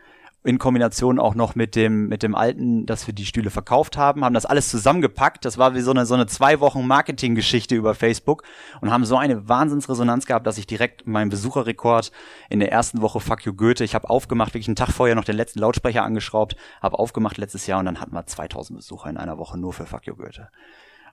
[0.45, 4.24] in Kombination auch noch mit dem, mit dem alten, dass wir die Stühle verkauft haben,
[4.24, 5.45] haben das alles zusammengepackt.
[5.45, 8.45] Das war wie so eine, so eine zwei Wochen Marketinggeschichte über Facebook
[8.80, 12.12] und haben so eine Wahnsinnsresonanz gehabt, dass ich direkt meinen Besucherrekord
[12.49, 15.24] in der ersten Woche Fuck You Goethe, ich habe aufgemacht, wirklich einen Tag vorher noch
[15.24, 19.16] den letzten Lautsprecher angeschraubt, habe aufgemacht letztes Jahr und dann hatten wir 2000 Besucher in
[19.16, 20.49] einer Woche nur für Fuck You Goethe.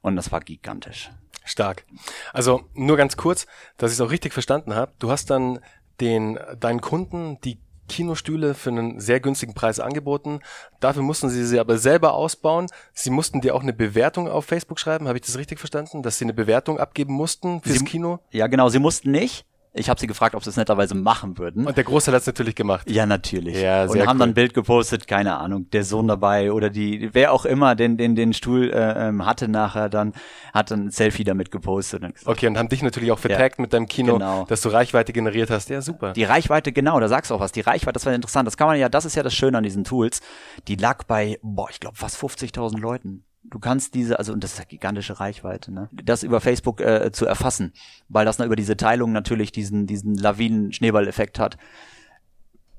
[0.02, 1.10] Und das war gigantisch.
[1.44, 1.86] Stark.
[2.32, 3.48] Also nur ganz kurz,
[3.78, 4.94] dass ich es auch richtig verstanden habe.
[5.00, 5.60] Du hast dann
[6.00, 10.40] den deinen Kunden die Kinostühle für einen sehr günstigen Preis angeboten.
[10.80, 12.68] Dafür mussten sie sie aber selber ausbauen.
[12.94, 15.08] Sie mussten dir auch eine Bewertung auf Facebook schreiben.
[15.08, 16.04] Habe ich das richtig verstanden?
[16.04, 18.20] Dass sie eine Bewertung abgeben mussten fürs sie, Kino?
[18.32, 18.70] Ja, genau.
[18.70, 19.46] Sie mussten nicht.
[19.78, 21.68] Ich habe sie gefragt, ob sie es netterweise machen würden.
[21.68, 22.90] Und der Großteil hat es natürlich gemacht.
[22.90, 23.62] Ja, natürlich.
[23.62, 24.20] Ja, sehr und haben cool.
[24.20, 27.98] dann ein Bild gepostet, keine Ahnung, der Sohn dabei oder die, wer auch immer den,
[27.98, 30.14] den, den Stuhl äh, ähm, hatte nachher, dann
[30.54, 32.04] hat ein Selfie damit gepostet.
[32.04, 34.46] Und gesagt, okay, und haben dich natürlich auch vertagt ja, mit deinem Kino, genau.
[34.46, 35.70] dass du Reichweite generiert hast.
[35.70, 36.14] Ja, super.
[36.14, 37.52] Die Reichweite, genau, da sagst du auch was.
[37.52, 38.48] Die Reichweite, das war interessant.
[38.48, 40.22] Das kann man ja, das ist ja das Schöne an diesen Tools.
[40.70, 44.54] Die lag bei, boah, ich glaube fast 50.000 Leuten du kannst diese, also und das
[44.54, 45.90] ist ja gigantische Reichweite, ne?
[45.92, 47.74] Das über Facebook äh, zu erfassen,
[48.10, 51.58] weil das dann über diese Teilung natürlich diesen diesen Lawinen-Schneeball-Effekt hat.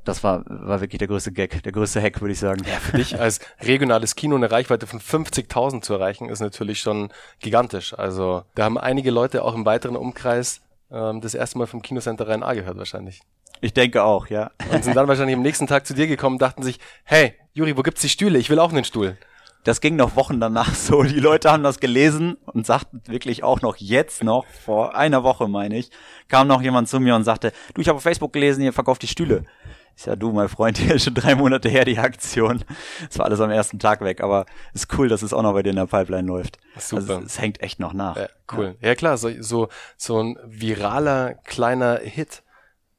[0.05, 2.63] Das war, war wirklich der größte Gag, der größte Hack, würde ich sagen.
[2.65, 7.13] Ja, für dich als regionales Kino eine Reichweite von 50.000 zu erreichen, ist natürlich schon
[7.41, 7.93] gigantisch.
[7.93, 10.61] Also da haben einige Leute auch im weiteren Umkreis
[10.93, 13.21] ähm, das erste Mal vom Kinocenter Rhein A gehört wahrscheinlich.
[13.61, 14.53] Ich denke auch, ja.
[14.71, 17.77] Und sind dann wahrscheinlich am nächsten Tag zu dir gekommen und dachten sich, hey, Juri,
[17.77, 18.39] wo gibt's die Stühle?
[18.39, 19.17] Ich will auch einen Stuhl
[19.67, 21.03] das ging noch Wochen danach so.
[21.03, 25.49] Die Leute haben das gelesen und sagten wirklich auch noch jetzt noch, vor einer Woche
[25.49, 25.91] meine ich,
[26.29, 29.03] kam noch jemand zu mir und sagte, du, ich habe auf Facebook gelesen, ihr verkauft
[29.03, 29.45] die Stühle.
[29.97, 32.65] Ich sag, du, mein Freund, hier ist schon drei Monate her, die Aktion.
[33.09, 35.63] Das war alles am ersten Tag weg, aber ist cool, dass es auch noch bei
[35.63, 36.59] dir in der Pipeline läuft.
[36.79, 37.01] Super.
[37.01, 38.17] Also, es hängt echt noch nach.
[38.17, 38.77] Ja, cool.
[38.81, 42.43] Ja, ja klar, so, so, so ein viraler kleiner Hit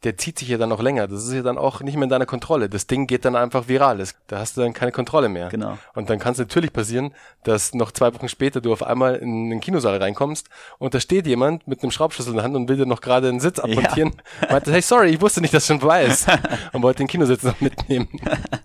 [0.03, 1.07] der zieht sich ja dann noch länger.
[1.07, 2.69] Das ist ja dann auch nicht mehr in deiner Kontrolle.
[2.69, 4.03] Das Ding geht dann einfach viral.
[4.27, 5.49] Da hast du dann keine Kontrolle mehr.
[5.49, 5.77] Genau.
[5.95, 9.49] Und dann kann es natürlich passieren, dass noch zwei Wochen später du auf einmal in
[9.49, 12.77] den Kinosaal reinkommst und da steht jemand mit einem Schraubschlüssel in der Hand und will
[12.77, 14.13] dir noch gerade einen Sitz abmontieren.
[14.41, 14.51] Ja.
[14.51, 16.27] Meinte, hey, sorry, ich wusste nicht, dass schon weiß.
[16.73, 18.07] und wollte den Kinositz noch mitnehmen.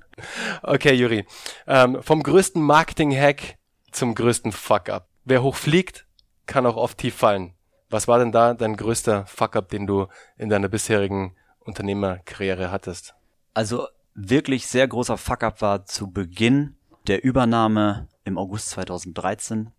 [0.62, 1.24] okay, Juri.
[1.66, 3.56] Ähm, vom größten Marketing-Hack
[3.90, 5.08] zum größten Fuck-up.
[5.24, 6.06] Wer hoch fliegt,
[6.46, 7.54] kann auch oft tief fallen.
[7.92, 10.06] Was war denn da dein größter Fuck-up, den du
[10.38, 13.14] in deiner bisherigen Unternehmerkarriere hattest?
[13.52, 16.74] Also wirklich sehr großer Fuck-up war zu Beginn
[17.06, 19.72] der Übernahme im August 2013.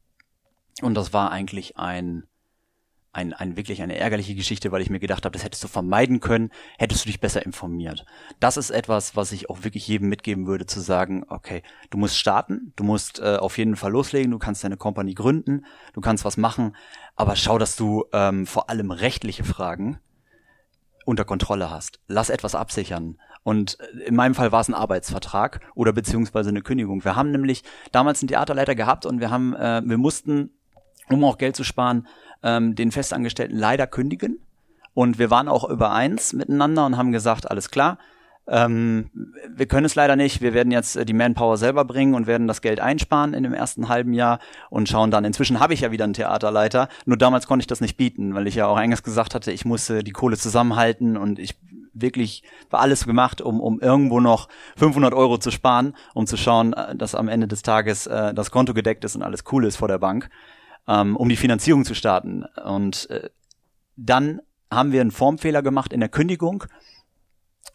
[0.84, 2.28] Und das war eigentlich ein
[3.14, 6.20] ein, ein wirklich eine ärgerliche Geschichte, weil ich mir gedacht habe, das hättest du vermeiden
[6.20, 8.06] können, hättest du dich besser informiert.
[8.40, 11.62] Das ist etwas, was ich auch wirklich jedem mitgeben würde, zu sagen, okay,
[11.92, 15.66] du musst starten, du musst äh, auf jeden Fall loslegen, du kannst deine Company gründen,
[15.94, 16.76] du kannst was machen,
[17.16, 20.00] aber schau, dass du ähm, vor allem rechtliche Fragen
[21.06, 22.00] unter Kontrolle hast.
[22.08, 23.20] Lass etwas absichern.
[23.44, 27.04] Und äh, in meinem Fall war es ein Arbeitsvertrag oder beziehungsweise eine Kündigung.
[27.04, 30.52] Wir haben nämlich damals einen Theaterleiter gehabt und wir haben, äh, wir mussten,
[31.10, 32.08] um auch Geld zu sparen,
[32.44, 34.40] ähm, den Festangestellten leider kündigen.
[34.94, 37.98] Und wir waren auch übereins miteinander und haben gesagt, alles klar,
[38.46, 39.10] ähm,
[39.50, 40.42] wir können es leider nicht.
[40.42, 43.54] Wir werden jetzt äh, die Manpower selber bringen und werden das Geld einsparen in dem
[43.54, 44.40] ersten halben Jahr
[44.70, 45.24] und schauen dann.
[45.24, 46.90] Inzwischen habe ich ja wieder einen Theaterleiter.
[47.06, 49.64] Nur damals konnte ich das nicht bieten, weil ich ja auch eingangs gesagt hatte, ich
[49.64, 51.56] musste die Kohle zusammenhalten und ich
[51.94, 56.74] wirklich war alles gemacht, um, um irgendwo noch 500 Euro zu sparen, um zu schauen,
[56.74, 59.78] äh, dass am Ende des Tages äh, das Konto gedeckt ist und alles cool ist
[59.78, 60.30] vor der Bank
[60.88, 62.44] ähm, um die Finanzierung zu starten.
[62.64, 63.30] Und äh,
[63.96, 66.66] dann haben wir einen Formfehler gemacht in der Kündigung,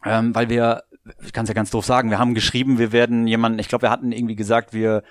[0.04, 0.84] ähm, weil wir,
[1.22, 3.82] ich kann es ja ganz doof sagen, wir haben geschrieben, wir werden jemanden, ich glaube,
[3.82, 5.02] wir hatten irgendwie gesagt, wir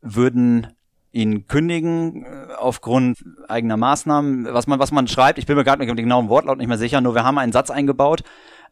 [0.00, 0.68] würden
[1.12, 5.38] ihn kündigen äh, aufgrund eigener Maßnahmen, was man was man schreibt.
[5.38, 7.00] Ich bin mir gerade mit dem genauen Wortlaut nicht mehr sicher.
[7.00, 8.22] Nur wir haben einen Satz eingebaut,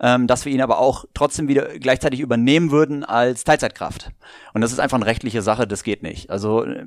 [0.01, 4.11] ähm, dass wir ihn aber auch trotzdem wieder gleichzeitig übernehmen würden als Teilzeitkraft.
[4.55, 5.67] Und das ist einfach eine rechtliche Sache.
[5.67, 6.31] Das geht nicht.
[6.31, 6.87] Also äh,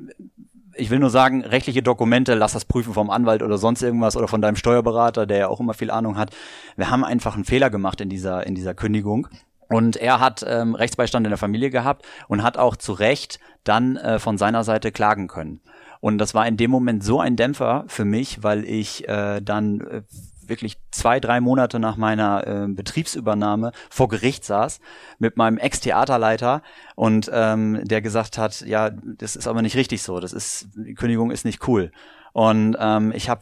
[0.76, 4.28] ich will nur sagen, rechtliche Dokumente, lass das prüfen vom Anwalt oder sonst irgendwas oder
[4.28, 6.36] von deinem Steuerberater, der ja auch immer viel Ahnung hat.
[6.76, 9.28] Wir haben einfach einen Fehler gemacht in dieser, in dieser Kündigung.
[9.70, 13.96] Und er hat ähm, Rechtsbeistand in der Familie gehabt und hat auch zu Recht dann
[13.98, 15.62] äh, von seiner Seite klagen können.
[16.00, 19.82] Und das war in dem Moment so ein Dämpfer für mich, weil ich äh, dann
[19.82, 20.02] äh,
[20.50, 24.80] wirklich zwei, drei Monate nach meiner äh, Betriebsübernahme vor Gericht saß
[25.20, 26.62] mit meinem Ex-Theaterleiter
[26.96, 30.94] und ähm, der gesagt hat, ja, das ist aber nicht richtig so, das ist, die
[30.94, 31.92] Kündigung ist nicht cool.
[32.34, 33.42] Und ähm, ich habe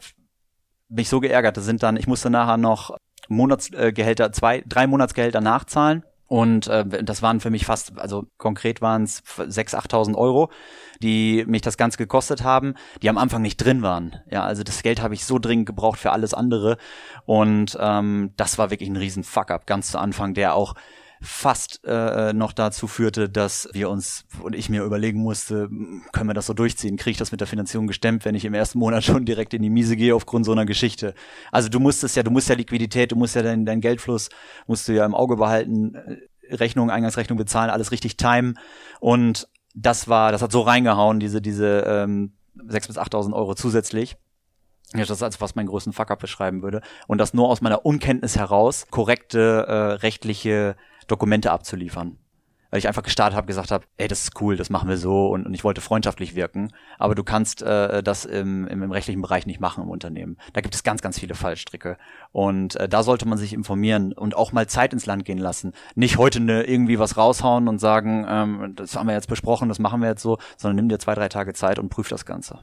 [0.88, 2.96] mich so geärgert, das sind dann, ich musste nachher noch
[3.28, 9.02] Monatsgehälter, zwei, drei Monatsgehälter nachzahlen und äh, das waren für mich fast, also konkret waren
[9.02, 10.50] es 6.000, 8.000 Euro,
[11.02, 14.16] die mich das Ganze gekostet haben, die am Anfang nicht drin waren.
[14.30, 16.76] Ja, also das Geld habe ich so dringend gebraucht für alles andere.
[17.24, 20.74] Und ähm, das war wirklich ein riesen Fuck-up ganz zu Anfang, der auch
[21.22, 25.68] fast äh, noch dazu führte, dass wir uns und ich mir überlegen musste,
[26.12, 26.96] können wir das so durchziehen?
[26.96, 29.62] Kriege ich das mit der Finanzierung gestemmt, wenn ich im ersten Monat schon direkt in
[29.62, 31.14] die Miese gehe aufgrund so einer Geschichte?
[31.52, 34.30] Also du musstest ja, du musst ja Liquidität, du musst ja deinen dein Geldfluss,
[34.66, 36.16] musst du ja im Auge behalten, äh,
[36.54, 38.58] Rechnung, Eingangsrechnung bezahlen, alles richtig timen.
[39.00, 44.16] Und das war, das hat so reingehauen, diese, diese ähm, 6.000 bis 8.000 Euro zusätzlich.
[44.92, 46.82] Ja, das ist also was meinen größten Fuck-up beschreiben würde.
[47.06, 52.18] Und das nur aus meiner Unkenntnis heraus korrekte äh, rechtliche Dokumente abzuliefern.
[52.72, 55.28] Weil ich einfach gestartet habe, gesagt habe, ey, das ist cool, das machen wir so
[55.28, 59.20] und, und ich wollte freundschaftlich wirken, aber du kannst äh, das im, im, im rechtlichen
[59.20, 60.38] Bereich nicht machen im Unternehmen.
[60.54, 61.98] Da gibt es ganz, ganz viele Fallstricke.
[62.32, 65.74] Und äh, da sollte man sich informieren und auch mal Zeit ins Land gehen lassen.
[65.94, 69.78] Nicht heute ne, irgendwie was raushauen und sagen, ähm, das haben wir jetzt besprochen, das
[69.78, 72.60] machen wir jetzt so, sondern nimm dir zwei, drei Tage Zeit und prüf das Ganze.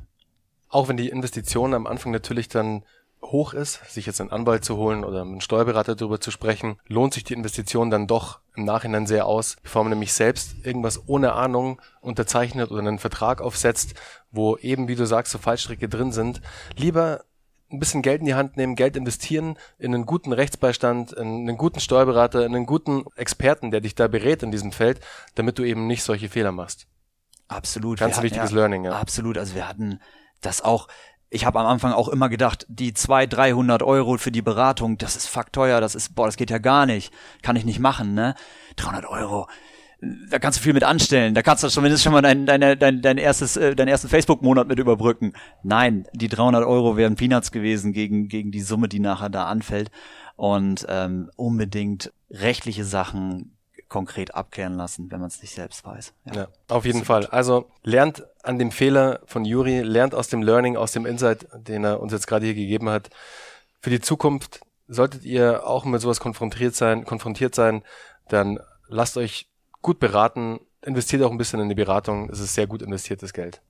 [0.70, 2.84] Auch wenn die Investition am Anfang natürlich dann
[3.22, 6.78] hoch ist, sich jetzt einen Anwalt zu holen oder mit einem Steuerberater darüber zu sprechen,
[6.88, 11.08] lohnt sich die Investition dann doch im Nachhinein sehr aus, bevor man nämlich selbst irgendwas
[11.08, 13.96] ohne Ahnung unterzeichnet oder einen Vertrag aufsetzt,
[14.32, 16.42] wo eben, wie du sagst, so Fallstricke drin sind.
[16.76, 17.24] Lieber
[17.72, 21.58] ein bisschen Geld in die Hand nehmen, Geld investieren in einen guten Rechtsbeistand, in einen
[21.58, 25.00] guten Steuerberater, in einen guten Experten, der dich da berät in diesem Feld,
[25.36, 26.88] damit du eben nicht solche Fehler machst.
[27.48, 28.00] Absolut.
[28.00, 28.94] Ganz wichtiges ja, Learning, ja.
[28.94, 29.38] Absolut.
[29.38, 30.00] Also wir hatten
[30.42, 30.88] das auch
[31.30, 35.16] ich habe am Anfang auch immer gedacht, die zwei, dreihundert Euro für die Beratung, das
[35.16, 38.14] ist fuck teuer, das ist, boah, das geht ja gar nicht, kann ich nicht machen,
[38.14, 38.36] ne?
[38.78, 39.48] 300 Euro,
[40.30, 43.02] da kannst du viel mit anstellen, da kannst du zumindest schon mal dein, dein, dein,
[43.02, 45.34] dein erstes, äh, deinen ersten Facebook-Monat mit überbrücken.
[45.62, 49.92] Nein, die 300 Euro wären Peanuts gewesen gegen, gegen die Summe, die nachher da anfällt
[50.36, 53.59] und ähm, unbedingt rechtliche Sachen
[53.90, 56.14] konkret abklären lassen, wenn man es nicht selbst weiß.
[56.26, 57.26] Ja, ja auf jeden Fall.
[57.26, 61.84] Also lernt an dem Fehler von Juri, lernt aus dem Learning, aus dem Insight, den
[61.84, 63.10] er uns jetzt gerade hier gegeben hat.
[63.82, 67.84] Für die Zukunft solltet ihr auch mit sowas konfrontiert sein, konfrontiert sein,
[68.28, 69.50] dann lasst euch
[69.82, 73.62] gut beraten, investiert auch ein bisschen in die Beratung, es ist sehr gut investiertes Geld.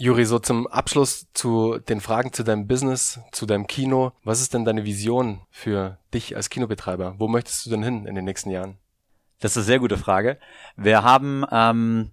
[0.00, 4.12] Juri, so zum Abschluss zu den Fragen zu deinem Business, zu deinem Kino.
[4.22, 7.16] Was ist denn deine Vision für dich als Kinobetreiber?
[7.18, 8.78] Wo möchtest du denn hin in den nächsten Jahren?
[9.40, 10.38] Das ist eine sehr gute Frage.
[10.76, 12.10] Wir haben ähm,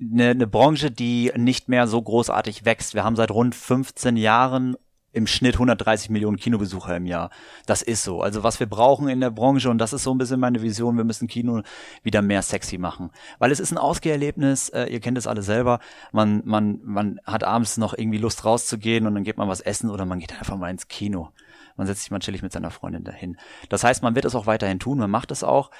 [0.00, 2.94] eine, eine Branche, die nicht mehr so großartig wächst.
[2.94, 4.76] Wir haben seit rund 15 Jahren
[5.12, 7.30] im Schnitt 130 Millionen Kinobesucher im Jahr.
[7.66, 8.20] Das ist so.
[8.20, 10.96] Also was wir brauchen in der Branche, und das ist so ein bisschen meine Vision,
[10.96, 11.62] wir müssen Kino
[12.02, 13.10] wieder mehr sexy machen.
[13.38, 15.80] Weil es ist ein Ausgeherlebnis, äh, ihr kennt es alle selber.
[16.12, 19.90] Man, man, man hat abends noch irgendwie Lust rauszugehen und dann geht man was essen
[19.90, 21.30] oder man geht einfach mal ins Kino.
[21.78, 23.38] Man setzt sich mal chillig mit seiner Freundin dahin.
[23.70, 25.70] Das heißt, man wird es auch weiterhin tun, man macht es auch.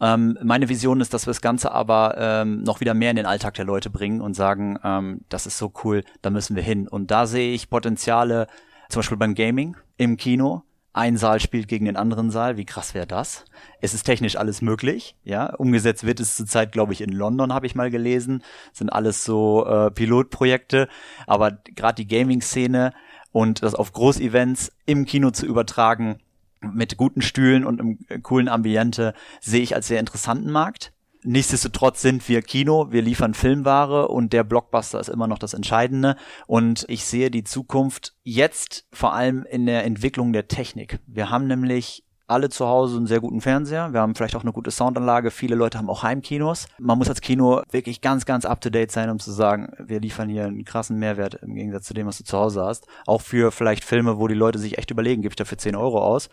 [0.00, 3.26] Ähm, meine Vision ist, dass wir das Ganze aber ähm, noch wieder mehr in den
[3.26, 6.88] Alltag der Leute bringen und sagen, ähm, das ist so cool, da müssen wir hin.
[6.88, 8.48] Und da sehe ich Potenziale,
[8.88, 10.64] zum Beispiel beim Gaming im Kino.
[10.92, 12.56] Ein Saal spielt gegen den anderen Saal.
[12.56, 13.44] Wie krass wäre das?
[13.80, 15.16] Es ist technisch alles möglich.
[15.24, 18.44] Ja, umgesetzt wird es zurzeit, glaube ich, in London habe ich mal gelesen.
[18.72, 20.88] Sind alles so äh, Pilotprojekte.
[21.26, 22.92] Aber gerade die Gaming-Szene
[23.34, 26.20] und das auf Großevents im Kino zu übertragen
[26.60, 30.92] mit guten Stühlen und einem coolen Ambiente sehe ich als sehr interessanten Markt.
[31.24, 36.14] Nichtsdestotrotz sind wir Kino, wir liefern Filmware und der Blockbuster ist immer noch das Entscheidende.
[36.46, 41.00] Und ich sehe die Zukunft jetzt vor allem in der Entwicklung der Technik.
[41.06, 43.92] Wir haben nämlich alle zu Hause einen sehr guten Fernseher.
[43.92, 45.30] Wir haben vielleicht auch eine gute Soundanlage.
[45.30, 46.66] Viele Leute haben auch Heimkinos.
[46.78, 50.00] Man muss als Kino wirklich ganz, ganz up to date sein, um zu sagen, wir
[50.00, 52.86] liefern hier einen krassen Mehrwert im Gegensatz zu dem, was du zu Hause hast.
[53.06, 56.02] Auch für vielleicht Filme, wo die Leute sich echt überlegen, gebe ich dafür 10 Euro
[56.02, 56.28] aus.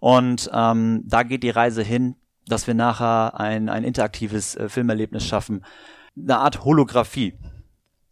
[0.00, 2.16] Und ähm, da geht die Reise hin
[2.50, 5.64] dass wir nachher ein, ein interaktives äh, Filmerlebnis schaffen.
[6.16, 7.34] Eine Art Holographie.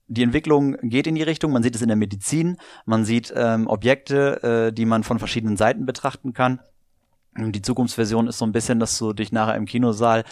[0.06, 2.56] Die Entwicklung geht in die Richtung, man sieht es in der Medizin,
[2.86, 6.60] man sieht ähm, Objekte, äh, die man von verschiedenen Seiten betrachten kann.
[7.38, 10.24] Die Zukunftsversion ist so ein bisschen, dass du dich nachher im Kinosaal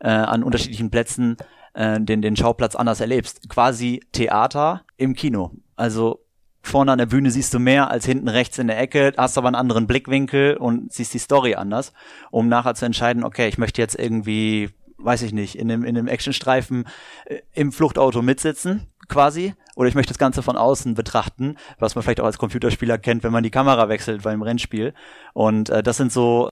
[0.00, 1.36] äh, an unterschiedlichen Plätzen
[1.74, 3.48] äh, den, den Schauplatz anders erlebst.
[3.48, 5.52] Quasi Theater im Kino.
[5.76, 6.24] Also
[6.62, 9.48] vorne an der Bühne siehst du mehr als hinten rechts in der Ecke, hast aber
[9.48, 11.92] einen anderen Blickwinkel und siehst die Story anders,
[12.30, 15.98] um nachher zu entscheiden, okay, ich möchte jetzt irgendwie, weiß ich nicht, in einem, in
[15.98, 16.86] einem Actionstreifen
[17.26, 22.02] äh, im Fluchtauto mitsitzen, quasi, oder ich möchte das Ganze von außen betrachten, was man
[22.02, 24.94] vielleicht auch als Computerspieler kennt, wenn man die Kamera wechselt beim Rennspiel.
[25.32, 26.48] Und äh, das sind so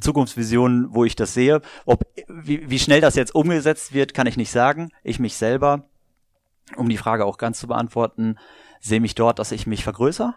[0.00, 1.62] Zukunftsvisionen, wo ich das sehe.
[1.84, 4.90] Ob wie, wie schnell das jetzt umgesetzt wird, kann ich nicht sagen.
[5.02, 5.84] Ich mich selber,
[6.76, 8.36] um die Frage auch ganz zu beantworten,
[8.80, 10.34] sehe mich dort, dass ich mich vergrößere,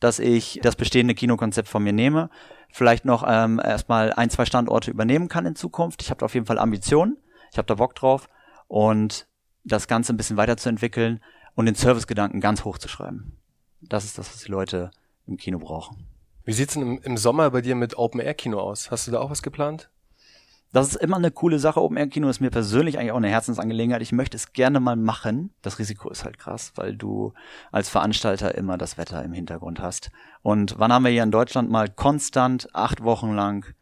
[0.00, 2.30] dass ich das bestehende Kinokonzept von mir nehme,
[2.72, 6.02] vielleicht noch ähm, erstmal ein, zwei Standorte übernehmen kann in Zukunft.
[6.02, 7.16] Ich habe auf jeden Fall Ambitionen,
[7.52, 8.28] ich habe da Bock drauf
[8.68, 9.26] und
[9.66, 11.20] das Ganze ein bisschen weiterzuentwickeln
[11.54, 13.36] und den Servicegedanken ganz hoch zu schreiben.
[13.80, 14.90] Das ist das, was die Leute
[15.26, 16.06] im Kino brauchen.
[16.44, 18.90] Wie sieht's denn im, im Sommer bei dir mit Open-Air-Kino aus?
[18.90, 19.90] Hast du da auch was geplant?
[20.72, 21.80] Das ist immer eine coole Sache.
[21.80, 24.02] Open Air Kino ist mir persönlich eigentlich auch eine Herzensangelegenheit.
[24.02, 25.50] Ich möchte es gerne mal machen.
[25.62, 27.32] Das Risiko ist halt krass, weil du
[27.72, 30.10] als Veranstalter immer das Wetter im Hintergrund hast.
[30.42, 33.74] Und wann haben wir hier in Deutschland mal konstant acht Wochen lang,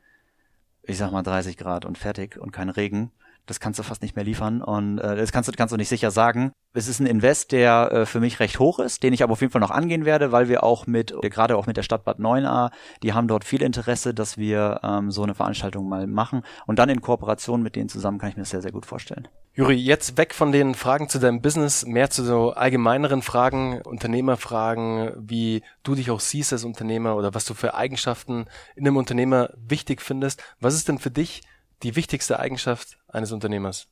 [0.82, 3.10] ich sag mal 30 Grad und fertig und kein Regen?
[3.46, 5.88] Das kannst du fast nicht mehr liefern und äh, das kannst du, kannst du nicht
[5.88, 6.52] sicher sagen.
[6.72, 9.40] Es ist ein Invest, der äh, für mich recht hoch ist, den ich aber auf
[9.40, 12.18] jeden Fall noch angehen werde, weil wir auch mit, gerade auch mit der Stadt Bad
[12.18, 12.70] 9a,
[13.02, 16.88] die haben dort viel Interesse, dass wir ähm, so eine Veranstaltung mal machen und dann
[16.88, 19.28] in Kooperation mit denen zusammen kann ich mir das sehr, sehr gut vorstellen.
[19.56, 25.12] Juri, jetzt weg von den Fragen zu deinem Business, mehr zu so allgemeineren Fragen, Unternehmerfragen,
[25.16, 29.50] wie du dich auch siehst als Unternehmer oder was du für Eigenschaften in einem Unternehmer
[29.56, 30.42] wichtig findest.
[30.58, 31.42] Was ist denn für dich
[31.84, 33.86] die wichtigste Eigenschaft eines Unternehmers?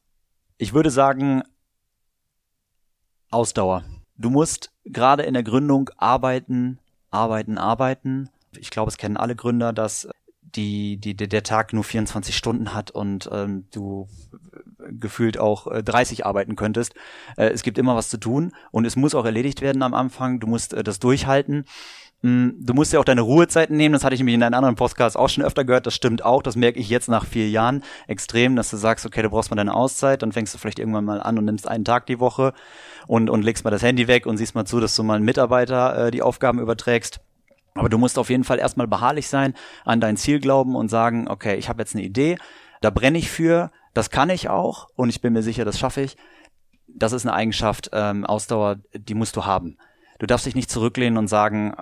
[0.58, 1.42] Ich würde sagen,
[3.30, 3.84] Ausdauer.
[4.16, 6.78] Du musst gerade in der Gründung arbeiten,
[7.10, 8.28] arbeiten, arbeiten.
[8.58, 10.08] Ich glaube, es kennen alle Gründer, dass
[10.42, 14.08] die, die, der Tag nur 24 Stunden hat und ähm, du
[14.90, 16.94] gefühlt auch äh, 30 arbeiten könntest.
[17.36, 20.40] Äh, es gibt immer was zu tun und es muss auch erledigt werden am Anfang.
[20.40, 21.64] Du musst äh, das durchhalten.
[22.22, 24.76] Hm, du musst ja auch deine Ruhezeiten nehmen, das hatte ich nämlich in einem anderen
[24.76, 27.82] Podcast auch schon öfter gehört, das stimmt auch, das merke ich jetzt nach vier Jahren
[28.06, 31.04] extrem, dass du sagst, okay, du brauchst mal deine Auszeit, dann fängst du vielleicht irgendwann
[31.04, 32.54] mal an und nimmst einen Tag die Woche
[33.08, 35.24] und, und legst mal das Handy weg und siehst mal zu, dass du mal einen
[35.24, 37.20] Mitarbeiter äh, die Aufgaben überträgst.
[37.74, 39.54] Aber du musst auf jeden Fall erstmal beharrlich sein,
[39.84, 42.36] an dein Ziel glauben und sagen, okay, ich habe jetzt eine Idee,
[42.82, 46.02] da brenne ich für, das kann ich auch und ich bin mir sicher, das schaffe
[46.02, 46.16] ich.
[46.86, 49.78] Das ist eine Eigenschaft, ähm, Ausdauer, die musst du haben.
[50.18, 51.74] Du darfst dich nicht zurücklehnen und sagen,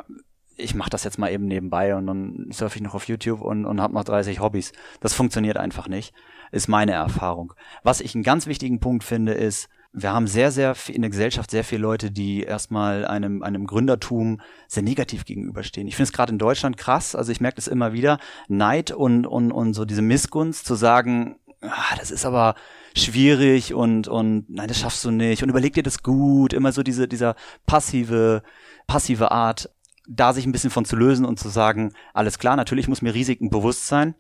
[0.61, 3.65] ich mache das jetzt mal eben nebenbei und dann surfe ich noch auf YouTube und,
[3.65, 4.73] und habe noch 30 Hobbys.
[5.01, 6.15] Das funktioniert einfach nicht,
[6.53, 7.55] ist meine Erfahrung.
[7.83, 11.11] Was ich einen ganz wichtigen Punkt finde, ist wir haben sehr, sehr viel, in der
[11.11, 15.89] Gesellschaft sehr viele Leute, die erstmal einem, einem Gründertum sehr negativ gegenüberstehen.
[15.89, 19.27] Ich finde es gerade in Deutschland krass, also ich merke das immer wieder, Neid und,
[19.27, 22.55] und, und so diese Missgunst zu sagen, ah, das ist aber
[22.97, 26.83] schwierig und, und nein, das schaffst du nicht und überleg dir das gut, immer so
[26.83, 27.35] diese, dieser
[27.67, 28.43] passive,
[28.87, 29.71] passive Art,
[30.11, 33.15] da sich ein bisschen von zu lösen und zu sagen, alles klar, natürlich muss mir
[33.15, 34.15] Risiken bewusst sein,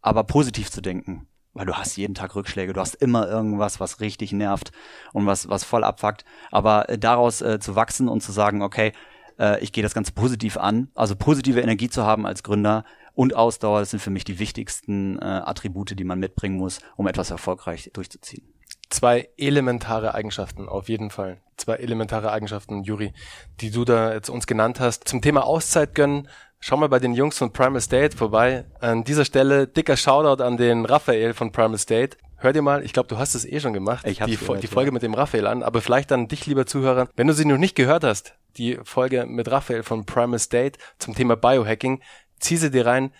[0.00, 4.00] aber positiv zu denken weil du hast jeden Tag Rückschläge, du hast immer irgendwas, was
[4.00, 4.72] richtig nervt
[5.12, 6.24] und was, was voll abfuckt.
[6.50, 8.92] Aber äh, daraus äh, zu wachsen und zu sagen, okay,
[9.38, 12.84] äh, ich gehe das Ganze positiv an, also positive Energie zu haben als Gründer
[13.14, 17.06] und Ausdauer, das sind für mich die wichtigsten äh, Attribute, die man mitbringen muss, um
[17.06, 18.52] etwas erfolgreich durchzuziehen.
[18.90, 21.40] Zwei elementare Eigenschaften, auf jeden Fall.
[21.56, 23.12] Zwei elementare Eigenschaften, Juri,
[23.60, 25.08] die du da jetzt uns genannt hast.
[25.08, 26.28] Zum Thema Auszeit gönnen,
[26.60, 28.64] schau mal bei den Jungs von Primal State vorbei.
[28.80, 32.16] An dieser Stelle dicker Shoutout an den Raphael von Primal State.
[32.36, 34.66] Hör dir mal, ich glaube, du hast es eh schon gemacht, ich die, gehört, die
[34.66, 34.92] Folge ja.
[34.92, 37.74] mit dem Raphael an, aber vielleicht dann dich, lieber Zuhörer, wenn du sie noch nicht
[37.74, 42.02] gehört hast, die Folge mit Raphael von Primal State zum Thema Biohacking,
[42.38, 43.12] zieh sie dir rein.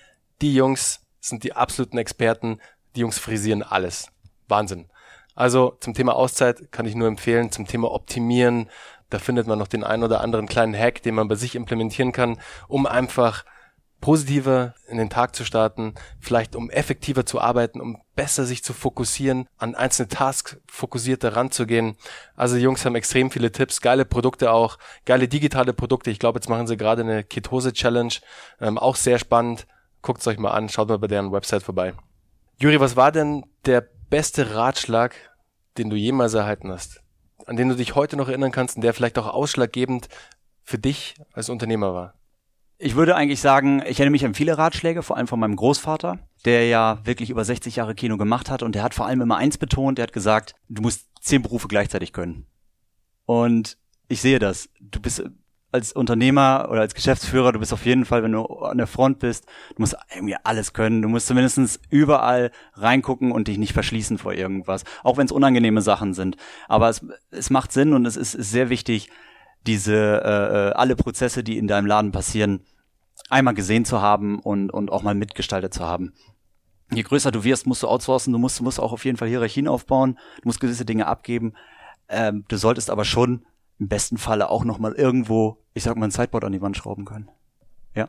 [0.42, 2.60] Die Jungs sind die absoluten Experten.
[2.94, 4.08] Die Jungs frisieren alles.
[4.48, 4.86] Wahnsinn.
[5.34, 8.68] Also zum Thema Auszeit kann ich nur empfehlen, zum Thema Optimieren,
[9.10, 12.12] da findet man noch den einen oder anderen kleinen Hack, den man bei sich implementieren
[12.12, 13.44] kann, um einfach
[14.00, 18.74] positiver in den Tag zu starten, vielleicht um effektiver zu arbeiten, um besser sich zu
[18.74, 21.96] fokussieren, an einzelne Tasks fokussierter ranzugehen.
[22.36, 26.10] Also die Jungs haben extrem viele Tipps, geile Produkte auch, geile digitale Produkte.
[26.10, 28.12] Ich glaube, jetzt machen sie gerade eine Ketose-Challenge,
[28.60, 29.66] ähm, auch sehr spannend.
[30.02, 31.94] Guckt es euch mal an, schaut mal bei deren Website vorbei.
[32.58, 35.14] Juri, was war denn der beste Ratschlag,
[35.78, 37.04] den du jemals erhalten hast?
[37.46, 40.08] an den du dich heute noch erinnern kannst und der vielleicht auch ausschlaggebend
[40.62, 42.14] für dich als Unternehmer war?
[42.78, 46.18] Ich würde eigentlich sagen, ich erinnere mich an viele Ratschläge, vor allem von meinem Großvater,
[46.44, 49.36] der ja wirklich über 60 Jahre Kino gemacht hat und der hat vor allem immer
[49.36, 52.46] eins betont, der hat gesagt, du musst zehn Berufe gleichzeitig können.
[53.26, 53.78] Und
[54.08, 54.68] ich sehe das.
[54.80, 55.24] Du bist
[55.74, 59.18] als Unternehmer oder als Geschäftsführer, du bist auf jeden Fall, wenn du an der Front
[59.18, 59.44] bist,
[59.74, 61.02] du musst irgendwie alles können.
[61.02, 64.84] Du musst zumindest überall reingucken und dich nicht verschließen vor irgendwas.
[65.02, 66.36] Auch wenn es unangenehme Sachen sind.
[66.68, 69.10] Aber es, es macht Sinn und es ist, ist sehr wichtig,
[69.66, 72.60] diese äh, äh, alle Prozesse, die in deinem Laden passieren,
[73.28, 76.12] einmal gesehen zu haben und, und auch mal mitgestaltet zu haben.
[76.92, 79.66] Je größer du wirst, musst du outsourcen, du musst, musst auch auf jeden Fall Hierarchien
[79.66, 81.54] aufbauen, du musst gewisse Dinge abgeben.
[82.08, 83.44] Ähm, du solltest aber schon
[83.78, 86.76] im besten Falle auch noch mal irgendwo, ich sag mal, ein Sideboard an die Wand
[86.76, 87.30] schrauben können.
[87.94, 88.08] Ja,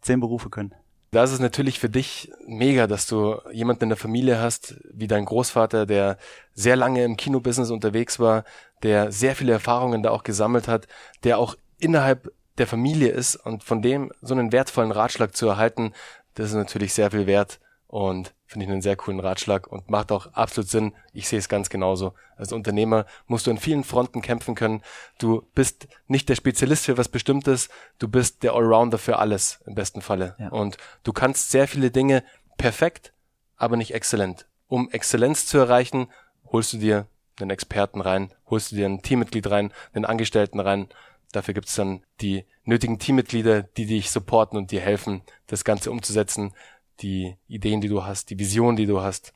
[0.00, 0.74] zehn Berufe können.
[1.10, 5.06] Da ist es natürlich für dich mega, dass du jemanden in der Familie hast, wie
[5.06, 6.18] dein Großvater, der
[6.54, 8.42] sehr lange im Kinobusiness unterwegs war,
[8.82, 10.88] der sehr viele Erfahrungen da auch gesammelt hat,
[11.22, 15.92] der auch innerhalb der Familie ist und von dem so einen wertvollen Ratschlag zu erhalten,
[16.34, 17.60] das ist natürlich sehr viel wert
[17.94, 20.94] und finde ich einen sehr coolen Ratschlag und macht auch absolut Sinn.
[21.12, 22.12] Ich sehe es ganz genauso.
[22.36, 24.82] Als Unternehmer musst du an vielen Fronten kämpfen können.
[25.20, 27.68] Du bist nicht der Spezialist für was Bestimmtes,
[28.00, 30.34] du bist der Allrounder für alles im besten Falle.
[30.40, 30.48] Ja.
[30.48, 32.24] Und du kannst sehr viele Dinge
[32.58, 33.12] perfekt,
[33.56, 34.48] aber nicht exzellent.
[34.66, 36.08] Um Exzellenz zu erreichen,
[36.50, 37.06] holst du dir
[37.38, 40.88] einen Experten rein, holst du dir ein Teammitglied rein, einen Angestellten rein.
[41.30, 45.92] Dafür gibt es dann die nötigen Teammitglieder, die dich supporten und dir helfen, das Ganze
[45.92, 46.54] umzusetzen
[47.00, 49.32] die Ideen, die du hast, die Vision, die du hast.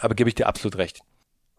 [0.00, 1.00] Aber gebe ich dir absolut recht.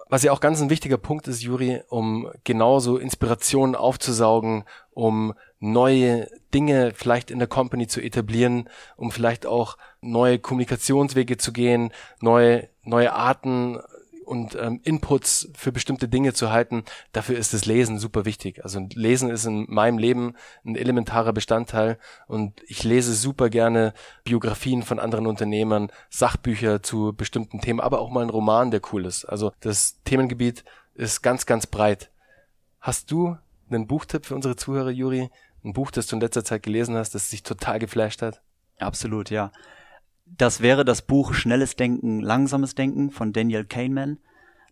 [0.07, 6.29] Was ja auch ganz ein wichtiger Punkt ist, Juri, um genauso Inspirationen aufzusaugen, um neue
[6.53, 11.91] Dinge vielleicht in der Company zu etablieren, um vielleicht auch neue Kommunikationswege zu gehen,
[12.21, 13.79] neue, neue Arten
[14.25, 18.63] und ähm, Inputs für bestimmte Dinge zu halten, dafür ist das Lesen super wichtig.
[18.63, 21.97] Also Lesen ist in meinem Leben ein elementarer Bestandteil
[22.27, 28.09] und ich lese super gerne Biografien von anderen Unternehmern, Sachbücher zu bestimmten Themen, aber auch
[28.09, 29.25] mal einen Roman, der cool ist.
[29.25, 30.63] Also das Themengebiet
[30.95, 32.09] ist ganz, ganz breit.
[32.79, 33.37] Hast du
[33.69, 35.29] einen Buchtipp für unsere Zuhörer, Juri?
[35.63, 38.41] Ein Buch, das du in letzter Zeit gelesen hast, das sich total geflasht hat?
[38.79, 39.51] Absolut, ja.
[40.25, 44.17] Das wäre das Buch Schnelles Denken, Langsames Denken von Daniel Kahneman,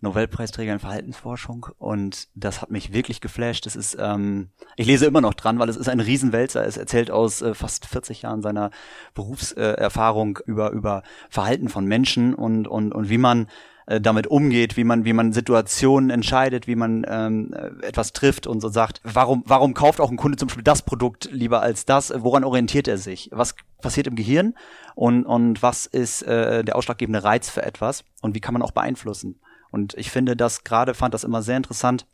[0.02, 1.68] Nobelpreisträger in Verhaltensforschung.
[1.78, 3.66] Und das hat mich wirklich geflasht.
[3.66, 6.66] Es ist, ähm, ich lese immer noch dran, weil es ist ein Riesenwälzer.
[6.66, 8.72] Es erzählt aus äh, fast 40 Jahren seiner
[9.14, 13.48] Berufserfahrung äh, über, über Verhalten von Menschen und, und, und wie man
[13.86, 18.48] äh, damit umgeht, wie man, wie man Situationen entscheidet, wie man ähm, äh, etwas trifft
[18.48, 21.86] und so sagt, warum, warum kauft auch ein Kunde zum Beispiel das Produkt lieber als
[21.86, 22.14] das?
[22.16, 23.30] Woran orientiert er sich?
[23.32, 24.56] Was passiert im Gehirn
[24.96, 28.72] und, und was ist äh, der ausschlaggebende Reiz für etwas und wie kann man auch
[28.72, 29.40] beeinflussen?
[29.72, 32.06] Und ich finde das gerade, fand das immer sehr interessant,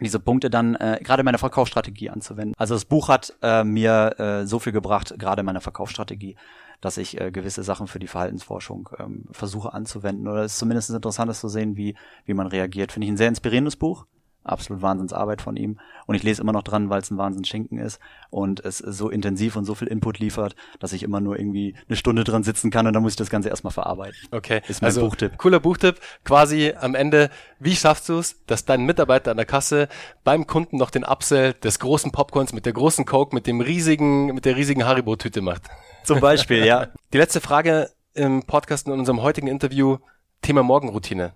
[0.00, 2.54] diese Punkte dann äh, gerade meine Verkaufsstrategie anzuwenden.
[2.56, 6.36] Also das Buch hat äh, mir äh, so viel gebracht, gerade meine Verkaufsstrategie,
[6.80, 10.28] dass ich äh, gewisse Sachen für die Verhaltensforschung ähm, versuche anzuwenden.
[10.28, 12.92] Oder es ist zumindest interessant, das zu sehen, wie, wie man reagiert.
[12.92, 14.06] Finde ich ein sehr inspirierendes Buch
[14.42, 15.78] absolut Wahnsinnsarbeit von ihm.
[16.06, 18.00] Und ich lese immer noch dran, weil es ein Wahnsinnsschinken ist
[18.30, 21.96] und es so intensiv und so viel Input liefert, dass ich immer nur irgendwie eine
[21.96, 24.18] Stunde dran sitzen kann und dann muss ich das Ganze erstmal verarbeiten.
[24.30, 25.36] Okay, ist mein also Buchtipp.
[25.38, 26.00] cooler Buchtipp.
[26.24, 29.88] Quasi am Ende, wie schaffst du es, dass dein Mitarbeiter an der Kasse
[30.24, 34.26] beim Kunden noch den Upsell des großen Popcorns mit der großen Coke, mit dem riesigen,
[34.34, 35.68] mit der riesigen Haribo-Tüte macht?
[36.10, 36.88] Zum Beispiel, ja.
[37.12, 39.98] Die letzte Frage im Podcast in unserem heutigen Interview,
[40.42, 41.34] Thema Morgenroutine.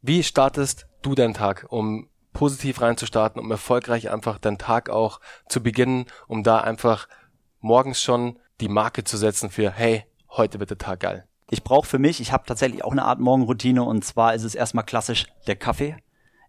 [0.00, 5.62] Wie startest du deinen Tag, um positiv reinzustarten, um erfolgreich einfach deinen Tag auch zu
[5.62, 7.08] beginnen, um da einfach
[7.60, 11.26] morgens schon die Marke zu setzen für, hey, heute wird der Tag geil.
[11.50, 14.54] Ich brauche für mich, ich habe tatsächlich auch eine Art Morgenroutine und zwar ist es
[14.54, 15.94] erstmal klassisch der Kaffee.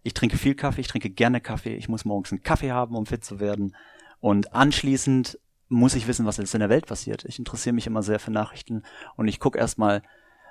[0.04, 1.74] Ich trinke viel Kaffee, ich trinke gerne Kaffee.
[1.74, 3.76] Ich muss morgens einen Kaffee haben, um fit zu werden.
[4.20, 5.38] Und anschließend
[5.68, 7.24] muss ich wissen, was jetzt in der Welt passiert.
[7.24, 8.82] Ich interessiere mich immer sehr für Nachrichten
[9.16, 10.02] und ich gucke erstmal,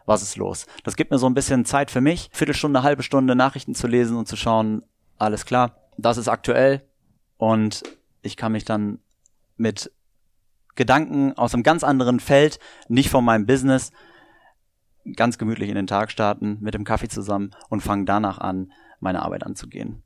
[0.05, 0.67] was ist los.
[0.83, 4.17] Das gibt mir so ein bisschen Zeit für mich, Viertelstunde, halbe Stunde Nachrichten zu lesen
[4.17, 4.83] und zu schauen,
[5.17, 6.81] alles klar, das ist aktuell
[7.37, 7.83] und
[8.21, 8.99] ich kann mich dann
[9.57, 9.91] mit
[10.75, 13.91] Gedanken aus einem ganz anderen Feld, nicht von meinem Business,
[15.15, 19.23] ganz gemütlich in den Tag starten, mit dem Kaffee zusammen und fange danach an, meine
[19.23, 20.03] Arbeit anzugehen.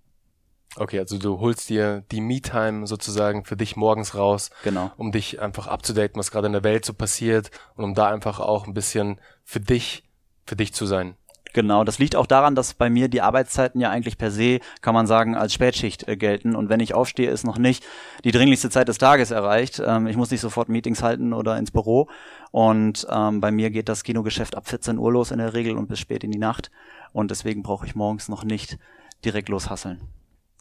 [0.78, 4.92] Okay, also du holst dir die Me-Time sozusagen für dich morgens raus, genau.
[4.96, 8.40] um dich einfach abzudaten, was gerade in der Welt so passiert und um da einfach
[8.40, 10.04] auch ein bisschen für dich,
[10.46, 11.16] für dich zu sein.
[11.54, 14.94] Genau, das liegt auch daran, dass bei mir die Arbeitszeiten ja eigentlich per se, kann
[14.94, 16.56] man sagen, als Spätschicht äh, gelten.
[16.56, 17.84] Und wenn ich aufstehe, ist noch nicht
[18.24, 19.82] die dringlichste Zeit des Tages erreicht.
[19.86, 22.08] Ähm, ich muss nicht sofort Meetings halten oder ins Büro.
[22.52, 25.90] Und ähm, bei mir geht das Kinogeschäft ab 14 Uhr los in der Regel und
[25.90, 26.72] bis spät in die Nacht.
[27.12, 28.78] Und deswegen brauche ich morgens noch nicht
[29.26, 30.00] direkt loshasseln.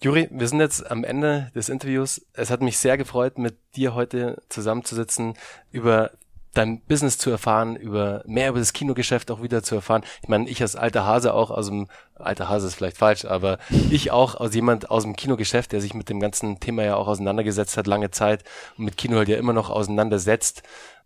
[0.03, 2.25] Juri, wir sind jetzt am Ende des Interviews.
[2.33, 5.35] Es hat mich sehr gefreut, mit dir heute zusammenzusitzen,
[5.73, 6.13] über
[6.55, 10.03] dein Business zu erfahren, über mehr über das Kinogeschäft auch wieder zu erfahren.
[10.23, 13.59] Ich meine, ich als alter Hase auch aus dem alter Hase ist vielleicht falsch, aber
[13.91, 17.07] ich auch aus jemand aus dem Kinogeschäft, der sich mit dem ganzen Thema ja auch
[17.07, 18.43] auseinandergesetzt hat, lange Zeit
[18.79, 20.63] und mit Kino halt ja immer noch auseinandersetzt,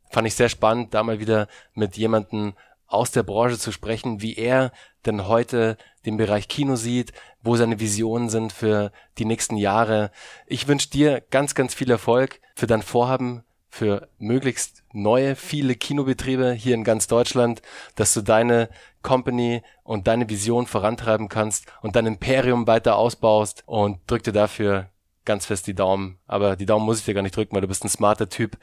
[0.08, 2.54] fand ich sehr spannend, da mal wieder mit jemandem
[2.86, 4.70] aus der Branche zu sprechen, wie er
[5.04, 5.76] denn heute
[6.06, 7.12] den Bereich Kino sieht,
[7.44, 10.10] wo seine Visionen sind für die nächsten Jahre.
[10.46, 16.52] Ich wünsche dir ganz, ganz viel Erfolg für dein Vorhaben für möglichst neue, viele Kinobetriebe
[16.52, 17.60] hier in ganz Deutschland,
[17.96, 18.68] dass du deine
[19.02, 24.90] Company und deine Vision vorantreiben kannst und dein Imperium weiter ausbaust und drück dir dafür
[25.24, 26.18] ganz fest die Daumen.
[26.26, 28.56] Aber die Daumen muss ich dir gar nicht drücken, weil du bist ein smarter Typ,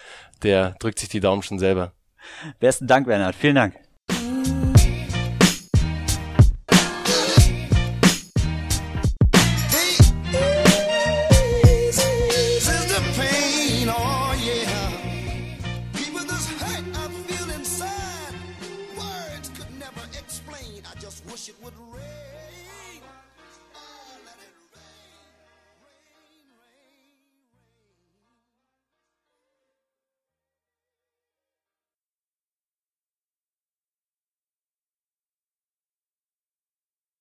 [0.43, 1.91] der drückt sich die Daumen schon selber.
[2.59, 3.35] Besten Dank, Bernhard.
[3.35, 3.80] Vielen Dank.